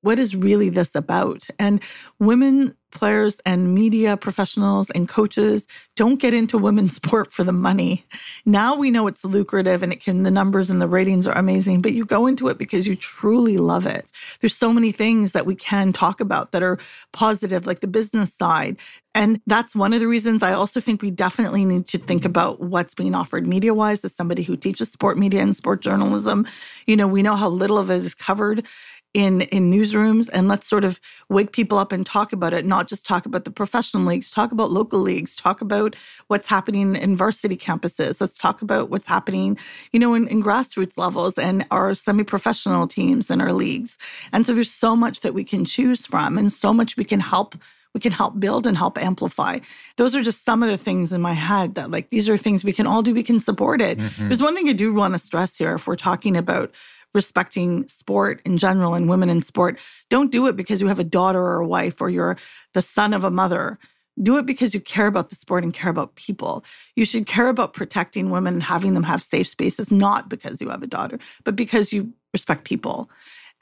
what 0.00 0.18
is 0.18 0.34
really 0.34 0.70
this 0.70 0.94
about? 0.96 1.46
And 1.58 1.80
women 2.18 2.74
players 2.90 3.40
and 3.46 3.74
media 3.74 4.16
professionals 4.16 4.90
and 4.90 5.08
coaches 5.08 5.66
don't 5.96 6.20
get 6.20 6.34
into 6.34 6.58
women's 6.58 6.94
sport 7.00 7.32
for 7.32 7.44
the 7.44 7.52
money. 7.52 8.04
Now 8.44 8.76
we 8.76 8.90
know 8.90 9.06
it's 9.06 9.24
lucrative 9.24 9.82
and 9.82 9.92
it 9.92 10.00
can 10.00 10.22
the 10.22 10.30
numbers 10.30 10.70
and 10.70 10.80
the 10.80 10.88
ratings 10.88 11.26
are 11.26 11.36
amazing, 11.36 11.82
but 11.82 11.92
you 11.92 12.04
go 12.04 12.26
into 12.26 12.48
it 12.48 12.58
because 12.58 12.86
you 12.86 12.96
truly 12.96 13.58
love 13.58 13.86
it. 13.86 14.06
There's 14.40 14.56
so 14.56 14.72
many 14.72 14.92
things 14.92 15.32
that 15.32 15.46
we 15.46 15.54
can 15.54 15.92
talk 15.92 16.20
about 16.20 16.52
that 16.52 16.62
are 16.62 16.78
positive 17.12 17.66
like 17.66 17.80
the 17.80 17.86
business 17.86 18.32
side. 18.34 18.76
And 19.14 19.40
that's 19.46 19.74
one 19.74 19.92
of 19.92 20.00
the 20.00 20.06
reasons 20.06 20.42
I 20.42 20.52
also 20.52 20.78
think 20.78 21.02
we 21.02 21.10
definitely 21.10 21.64
need 21.64 21.88
to 21.88 21.98
think 21.98 22.24
about 22.24 22.60
what's 22.60 22.94
being 22.94 23.14
offered 23.14 23.46
media 23.46 23.74
wise 23.74 24.04
as 24.04 24.14
somebody 24.14 24.42
who 24.42 24.56
teaches 24.56 24.92
sport 24.92 25.18
media 25.18 25.42
and 25.42 25.54
sport 25.54 25.80
journalism. 25.80 26.46
You 26.86 26.96
know, 26.96 27.08
we 27.08 27.22
know 27.22 27.34
how 27.34 27.48
little 27.48 27.78
of 27.78 27.90
it 27.90 27.96
is 27.96 28.14
covered 28.14 28.66
in 29.12 29.40
in 29.42 29.70
newsrooms 29.70 30.28
and 30.32 30.46
let's 30.46 30.68
sort 30.68 30.84
of 30.84 31.00
wake 31.28 31.52
people 31.52 31.78
up 31.78 31.90
and 31.90 32.06
talk 32.06 32.32
about 32.32 32.52
it 32.52 32.64
not 32.64 32.86
just 32.86 33.04
talk 33.04 33.26
about 33.26 33.44
the 33.44 33.50
professional 33.50 34.04
leagues 34.04 34.30
talk 34.30 34.52
about 34.52 34.70
local 34.70 35.00
leagues 35.00 35.34
talk 35.34 35.60
about 35.60 35.96
what's 36.28 36.46
happening 36.46 36.94
in 36.94 37.16
varsity 37.16 37.56
campuses 37.56 38.20
let's 38.20 38.38
talk 38.38 38.62
about 38.62 38.88
what's 38.88 39.06
happening 39.06 39.58
you 39.92 39.98
know 39.98 40.14
in, 40.14 40.28
in 40.28 40.40
grassroots 40.40 40.96
levels 40.96 41.34
and 41.38 41.66
our 41.72 41.94
semi-professional 41.94 42.86
teams 42.86 43.30
and 43.30 43.42
our 43.42 43.52
leagues 43.52 43.98
and 44.32 44.46
so 44.46 44.54
there's 44.54 44.70
so 44.70 44.94
much 44.94 45.20
that 45.20 45.34
we 45.34 45.42
can 45.42 45.64
choose 45.64 46.06
from 46.06 46.38
and 46.38 46.52
so 46.52 46.72
much 46.72 46.96
we 46.96 47.04
can 47.04 47.20
help 47.20 47.56
we 47.94 48.00
can 48.00 48.12
help 48.12 48.38
build 48.38 48.66
and 48.66 48.76
help 48.76 48.98
amplify. 48.98 49.58
Those 49.96 50.14
are 50.14 50.22
just 50.22 50.44
some 50.44 50.62
of 50.62 50.68
the 50.68 50.76
things 50.76 51.12
in 51.12 51.20
my 51.20 51.32
head 51.32 51.74
that, 51.74 51.90
like, 51.90 52.10
these 52.10 52.28
are 52.28 52.36
things 52.36 52.62
we 52.62 52.72
can 52.72 52.86
all 52.86 53.02
do. 53.02 53.12
We 53.12 53.22
can 53.22 53.40
support 53.40 53.80
it. 53.80 53.98
Mm-hmm. 53.98 54.28
There's 54.28 54.42
one 54.42 54.54
thing 54.54 54.68
I 54.68 54.72
do 54.74 54.94
want 54.94 55.14
to 55.14 55.18
stress 55.18 55.56
here 55.56 55.74
if 55.74 55.86
we're 55.86 55.96
talking 55.96 56.36
about 56.36 56.72
respecting 57.14 57.86
sport 57.88 58.40
in 58.44 58.56
general 58.56 58.94
and 58.94 59.08
women 59.08 59.30
in 59.30 59.40
sport. 59.40 59.78
Don't 60.08 60.30
do 60.30 60.46
it 60.46 60.56
because 60.56 60.80
you 60.80 60.88
have 60.88 60.98
a 60.98 61.04
daughter 61.04 61.40
or 61.40 61.60
a 61.60 61.66
wife 61.66 62.00
or 62.00 62.10
you're 62.10 62.36
the 62.74 62.82
son 62.82 63.12
of 63.12 63.24
a 63.24 63.30
mother. 63.30 63.78
Do 64.20 64.36
it 64.38 64.46
because 64.46 64.74
you 64.74 64.80
care 64.80 65.06
about 65.06 65.30
the 65.30 65.34
sport 65.34 65.64
and 65.64 65.72
care 65.72 65.90
about 65.90 66.14
people. 66.14 66.64
You 66.94 67.04
should 67.04 67.26
care 67.26 67.48
about 67.48 67.72
protecting 67.72 68.30
women 68.30 68.54
and 68.54 68.62
having 68.62 68.94
them 68.94 69.04
have 69.04 69.22
safe 69.22 69.46
spaces, 69.46 69.90
not 69.90 70.28
because 70.28 70.60
you 70.60 70.68
have 70.68 70.82
a 70.82 70.86
daughter, 70.86 71.18
but 71.44 71.56
because 71.56 71.92
you 71.92 72.12
respect 72.32 72.64
people. 72.64 73.10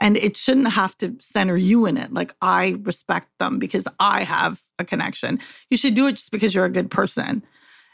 And 0.01 0.17
it 0.17 0.37
shouldn't 0.37 0.69
have 0.69 0.97
to 0.99 1.17
center 1.21 1.57
you 1.57 1.87
in 1.87 1.97
it. 1.97 2.13
Like, 2.13 2.35
I 2.41 2.77
respect 2.83 3.31
them 3.39 3.59
because 3.59 3.87
I 3.99 4.23
have 4.23 4.61
a 4.79 4.85
connection. 4.85 5.41
You 5.71 5.77
should 5.77 5.95
do 5.95 6.07
it 6.07 6.13
just 6.13 6.31
because 6.31 6.55
you're 6.55 6.65
a 6.65 6.71
good 6.71 6.91
person 6.91 7.43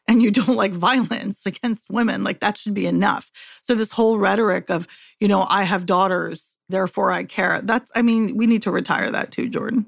and 0.07 0.23
you 0.23 0.31
don't 0.31 0.57
like 0.57 0.73
violence 0.73 1.47
against 1.47 1.91
women, 1.91 2.25
like 2.25 2.41
that 2.41 2.59
should 2.59 2.75
be 2.75 2.87
enough. 2.87 3.31
So, 3.63 3.75
this 3.75 3.93
whole 3.93 4.19
rhetoric 4.19 4.71
of, 4.71 4.87
you 5.21 5.29
know, 5.29 5.47
I 5.49 5.65
have 5.65 5.87
daughters, 5.87 6.57
therefore 6.69 7.11
I 7.11 7.25
care, 7.25 7.61
that's, 7.63 7.91
I 7.95 8.03
mean, 8.03 8.37
we 8.37 8.47
need 8.47 8.63
to 8.63 8.71
retire 8.71 9.11
that 9.11 9.31
too, 9.31 9.49
Jordan. 9.49 9.87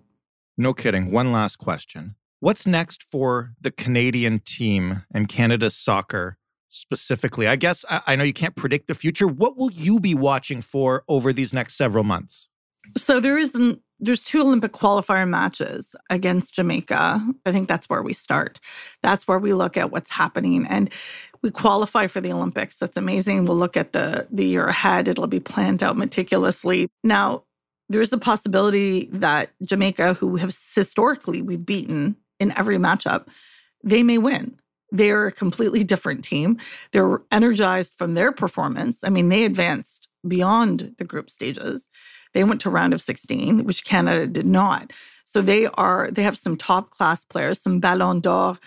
No 0.56 0.72
kidding. 0.72 1.10
One 1.10 1.32
last 1.32 1.56
question. 1.56 2.14
What's 2.40 2.66
next 2.66 3.02
for 3.02 3.52
the 3.60 3.70
Canadian 3.70 4.40
team 4.40 5.04
and 5.12 5.28
Canada 5.28 5.70
soccer 5.70 6.38
specifically? 6.68 7.48
I 7.48 7.56
guess 7.56 7.84
I, 7.88 8.02
I 8.06 8.16
know 8.16 8.24
you 8.24 8.32
can't 8.32 8.56
predict 8.56 8.88
the 8.88 8.94
future. 8.94 9.26
What 9.26 9.56
will 9.56 9.70
you 9.70 10.00
be 10.00 10.14
watching 10.14 10.62
for 10.62 11.04
over 11.08 11.32
these 11.32 11.52
next 11.52 11.76
several 11.76 12.04
months? 12.04 12.48
So, 12.96 13.20
there 13.20 13.38
isn't 13.38 13.80
there's 13.98 14.24
two 14.24 14.42
Olympic 14.42 14.72
qualifier 14.72 15.26
matches 15.26 15.96
against 16.10 16.54
Jamaica. 16.54 17.26
I 17.46 17.52
think 17.52 17.66
that's 17.66 17.88
where 17.88 18.02
we 18.02 18.12
start. 18.12 18.60
That's 19.02 19.26
where 19.26 19.38
we 19.38 19.54
look 19.54 19.76
at 19.76 19.90
what's 19.90 20.10
happening 20.10 20.66
and 20.66 20.90
we 21.42 21.50
qualify 21.50 22.06
for 22.06 22.20
the 22.20 22.32
Olympics. 22.32 22.76
That's 22.76 22.96
amazing. 22.96 23.44
We'll 23.44 23.56
look 23.56 23.76
at 23.76 23.92
the 23.92 24.26
the 24.30 24.44
year 24.44 24.66
ahead. 24.66 25.08
It'll 25.08 25.26
be 25.26 25.40
planned 25.40 25.82
out 25.82 25.96
meticulously. 25.96 26.88
Now, 27.04 27.44
there's 27.88 28.12
a 28.12 28.18
possibility 28.18 29.08
that 29.12 29.50
Jamaica, 29.62 30.14
who 30.14 30.36
have 30.36 30.54
historically 30.74 31.40
we've 31.42 31.64
beaten 31.64 32.16
in 32.40 32.52
every 32.56 32.78
matchup, 32.78 33.28
they 33.82 34.02
may 34.02 34.18
win. 34.18 34.58
They're 34.90 35.26
a 35.26 35.32
completely 35.32 35.84
different 35.84 36.24
team. 36.24 36.58
They're 36.92 37.20
energized 37.30 37.94
from 37.94 38.14
their 38.14 38.32
performance. 38.32 39.04
I 39.04 39.08
mean, 39.08 39.28
they 39.28 39.44
advanced 39.44 40.08
beyond 40.26 40.94
the 40.98 41.04
group 41.04 41.30
stages. 41.30 41.88
They 42.36 42.44
went 42.44 42.60
to 42.60 42.70
round 42.70 42.92
of 42.92 43.00
16, 43.00 43.64
which 43.64 43.86
Canada 43.86 44.26
did 44.26 44.44
not. 44.44 44.92
So 45.24 45.40
they 45.40 45.68
are 45.68 46.10
they 46.12 46.22
have 46.22 46.36
some 46.36 46.54
top 46.54 46.90
class 46.90 47.24
players, 47.24 47.62
some 47.62 47.80
Ballon 47.80 48.20
d'Or 48.20 48.58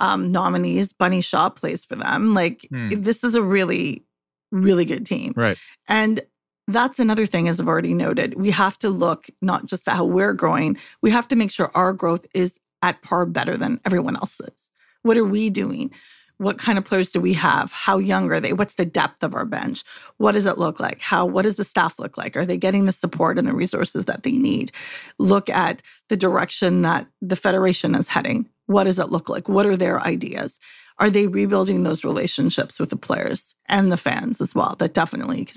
um, 0.00 0.32
nominees. 0.32 0.94
Bunny 0.94 1.20
Shaw 1.20 1.50
plays 1.50 1.84
for 1.84 1.94
them. 1.94 2.32
Like 2.32 2.66
hmm. 2.70 2.88
this 2.88 3.24
is 3.24 3.34
a 3.34 3.42
really, 3.42 4.02
really 4.50 4.86
good 4.86 5.04
team. 5.04 5.34
Right. 5.36 5.58
And 5.88 6.22
that's 6.68 6.98
another 6.98 7.26
thing, 7.26 7.48
as 7.48 7.60
I've 7.60 7.68
already 7.68 7.92
noted. 7.92 8.40
We 8.40 8.50
have 8.50 8.78
to 8.78 8.88
look 8.88 9.26
not 9.42 9.66
just 9.66 9.86
at 9.86 9.96
how 9.96 10.06
we're 10.06 10.32
growing, 10.32 10.78
we 11.02 11.10
have 11.10 11.28
to 11.28 11.36
make 11.36 11.50
sure 11.50 11.70
our 11.74 11.92
growth 11.92 12.24
is 12.32 12.58
at 12.80 13.02
par 13.02 13.26
better 13.26 13.58
than 13.58 13.78
everyone 13.84 14.16
else's. 14.16 14.70
What 15.02 15.18
are 15.18 15.24
we 15.24 15.50
doing? 15.50 15.90
What 16.38 16.58
kind 16.58 16.78
of 16.78 16.84
players 16.84 17.10
do 17.10 17.20
we 17.20 17.34
have? 17.34 17.70
How 17.72 17.98
young 17.98 18.30
are 18.30 18.40
they? 18.40 18.52
What's 18.52 18.74
the 18.74 18.86
depth 18.86 19.22
of 19.22 19.34
our 19.34 19.44
bench? 19.44 19.82
What 20.16 20.32
does 20.32 20.46
it 20.46 20.56
look 20.56 20.80
like? 20.80 21.00
How 21.00 21.26
what 21.26 21.42
does 21.42 21.56
the 21.56 21.64
staff 21.64 21.98
look 21.98 22.16
like? 22.16 22.36
Are 22.36 22.46
they 22.46 22.56
getting 22.56 22.86
the 22.86 22.92
support 22.92 23.38
and 23.38 23.46
the 23.46 23.52
resources 23.52 24.06
that 24.06 24.22
they 24.22 24.32
need? 24.32 24.70
Look 25.18 25.50
at 25.50 25.82
the 26.08 26.16
direction 26.16 26.82
that 26.82 27.06
the 27.20 27.36
federation 27.36 27.94
is 27.94 28.08
heading. 28.08 28.48
What 28.66 28.84
does 28.84 28.98
it 28.98 29.10
look 29.10 29.28
like? 29.28 29.48
What 29.48 29.66
are 29.66 29.76
their 29.76 30.00
ideas? 30.00 30.60
Are 31.00 31.10
they 31.10 31.26
rebuilding 31.26 31.82
those 31.82 32.04
relationships 32.04 32.78
with 32.78 32.90
the 32.90 32.96
players 32.96 33.54
and 33.66 33.90
the 33.90 33.96
fans 33.96 34.40
as 34.40 34.54
well? 34.54 34.76
That 34.78 34.94
definitely 34.94 35.48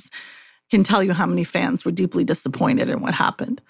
can 0.70 0.84
tell 0.84 1.04
you 1.04 1.14
how 1.14 1.26
many 1.26 1.44
fans 1.44 1.86
were 1.86 1.92
deeply 1.92 2.24
disappointed 2.24 2.90
in 2.90 3.02
what 3.02 3.14
happened. 3.14 3.62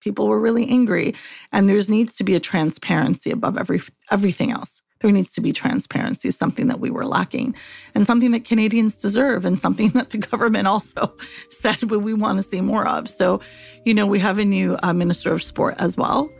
People 0.00 0.28
were 0.28 0.40
really 0.40 0.68
angry 0.68 1.14
and 1.52 1.68
there 1.68 1.80
needs 1.88 2.14
to 2.16 2.24
be 2.24 2.34
a 2.34 2.40
transparency 2.40 3.30
above 3.30 3.58
every 3.58 3.82
everything 4.10 4.50
else 4.50 4.82
there 5.04 5.12
needs 5.12 5.30
to 5.32 5.42
be 5.42 5.52
transparency, 5.52 6.30
something 6.30 6.66
that 6.68 6.80
we 6.80 6.88
were 6.88 7.04
lacking, 7.04 7.54
and 7.94 8.06
something 8.06 8.30
that 8.30 8.46
Canadians 8.46 8.96
deserve, 8.96 9.44
and 9.44 9.58
something 9.58 9.88
that 9.90 10.10
the 10.10 10.18
government 10.18 10.66
also 10.66 11.14
said 11.50 11.82
we 11.82 12.14
want 12.14 12.38
to 12.38 12.42
see 12.42 12.62
more 12.62 12.88
of. 12.88 13.10
So, 13.10 13.40
you 13.84 13.92
know, 13.92 14.06
we 14.06 14.18
have 14.18 14.38
a 14.38 14.46
new 14.46 14.78
uh, 14.82 14.94
Minister 14.94 15.30
of 15.32 15.42
Sport 15.42 15.74
as 15.78 15.98
well. 15.98 16.30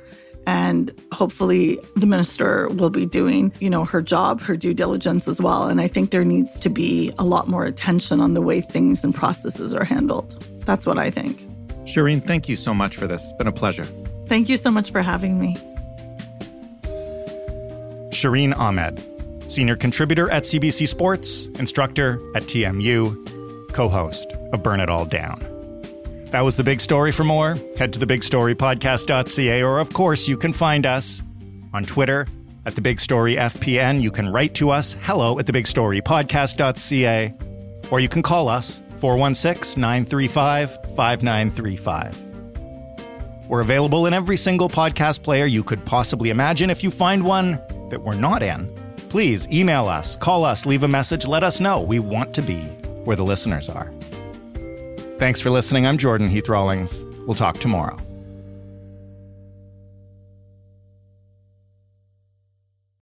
And 0.46 0.98
hopefully, 1.12 1.78
the 1.96 2.06
minister 2.06 2.68
will 2.68 2.90
be 2.90 3.06
doing, 3.06 3.52
you 3.60 3.70
know, 3.70 3.84
her 3.84 4.02
job, 4.02 4.40
her 4.42 4.56
due 4.56 4.74
diligence 4.74 5.26
as 5.28 5.40
well. 5.40 5.68
And 5.68 5.80
I 5.80 5.88
think 5.88 6.10
there 6.10 6.24
needs 6.24 6.58
to 6.60 6.68
be 6.68 7.12
a 7.18 7.24
lot 7.24 7.48
more 7.48 7.64
attention 7.64 8.20
on 8.20 8.34
the 8.34 8.42
way 8.42 8.60
things 8.60 9.04
and 9.04 9.14
processes 9.14 9.74
are 9.74 9.84
handled. 9.84 10.42
That's 10.66 10.86
what 10.86 10.98
I 10.98 11.10
think. 11.10 11.46
Shireen, 11.84 12.22
thank 12.26 12.48
you 12.48 12.56
so 12.56 12.74
much 12.74 12.96
for 12.96 13.06
this. 13.06 13.24
It's 13.24 13.32
been 13.34 13.46
a 13.46 13.52
pleasure. 13.52 13.84
Thank 14.26 14.50
you 14.50 14.58
so 14.58 14.70
much 14.70 14.90
for 14.90 15.00
having 15.00 15.38
me. 15.38 15.56
Shireen 18.14 18.56
Ahmed, 18.56 19.04
senior 19.50 19.76
contributor 19.76 20.30
at 20.30 20.44
CBC 20.44 20.88
Sports, 20.88 21.46
instructor 21.58 22.20
at 22.34 22.44
TMU, 22.44 23.72
co 23.72 23.88
host 23.88 24.26
of 24.52 24.62
Burn 24.62 24.80
It 24.80 24.88
All 24.88 25.04
Down. 25.04 25.40
That 26.30 26.42
was 26.44 26.56
the 26.56 26.64
big 26.64 26.80
story. 26.80 27.12
For 27.12 27.24
more, 27.24 27.56
head 27.76 27.92
to 27.92 28.00
thebigstorypodcast.ca, 28.00 29.62
or 29.62 29.78
of 29.78 29.92
course, 29.92 30.26
you 30.26 30.36
can 30.36 30.52
find 30.52 30.86
us 30.86 31.22
on 31.72 31.84
Twitter 31.84 32.26
at 32.66 32.74
the 32.74 32.80
Big 32.80 33.00
Story 33.00 33.36
FPN. 33.36 34.00
You 34.00 34.10
can 34.10 34.32
write 34.32 34.54
to 34.54 34.70
us, 34.70 34.96
hello 35.02 35.38
at 35.38 35.46
thebigstorypodcast.ca, 35.46 37.34
or 37.90 38.00
you 38.00 38.08
can 38.08 38.22
call 38.22 38.48
us 38.48 38.82
416 38.96 39.80
935 39.80 40.74
5935. 40.96 42.24
We're 43.48 43.60
available 43.60 44.06
in 44.06 44.14
every 44.14 44.36
single 44.36 44.68
podcast 44.68 45.22
player 45.22 45.44
you 45.46 45.62
could 45.62 45.84
possibly 45.84 46.30
imagine. 46.30 46.70
If 46.70 46.82
you 46.82 46.90
find 46.90 47.24
one, 47.24 47.60
that 47.94 48.00
we're 48.00 48.16
not 48.16 48.42
in, 48.42 48.68
please 49.08 49.48
email 49.52 49.86
us, 49.86 50.16
call 50.16 50.44
us, 50.44 50.66
leave 50.66 50.82
a 50.82 50.88
message, 50.88 51.26
let 51.26 51.44
us 51.44 51.60
know. 51.60 51.80
We 51.80 52.00
want 52.00 52.34
to 52.34 52.42
be 52.42 52.60
where 53.04 53.16
the 53.16 53.24
listeners 53.24 53.68
are. 53.68 53.92
Thanks 55.20 55.40
for 55.40 55.50
listening. 55.50 55.86
I'm 55.86 55.96
Jordan 55.96 56.28
Heath 56.28 56.48
Rawlings. 56.48 57.04
We'll 57.24 57.36
talk 57.36 57.58
tomorrow. 57.58 57.96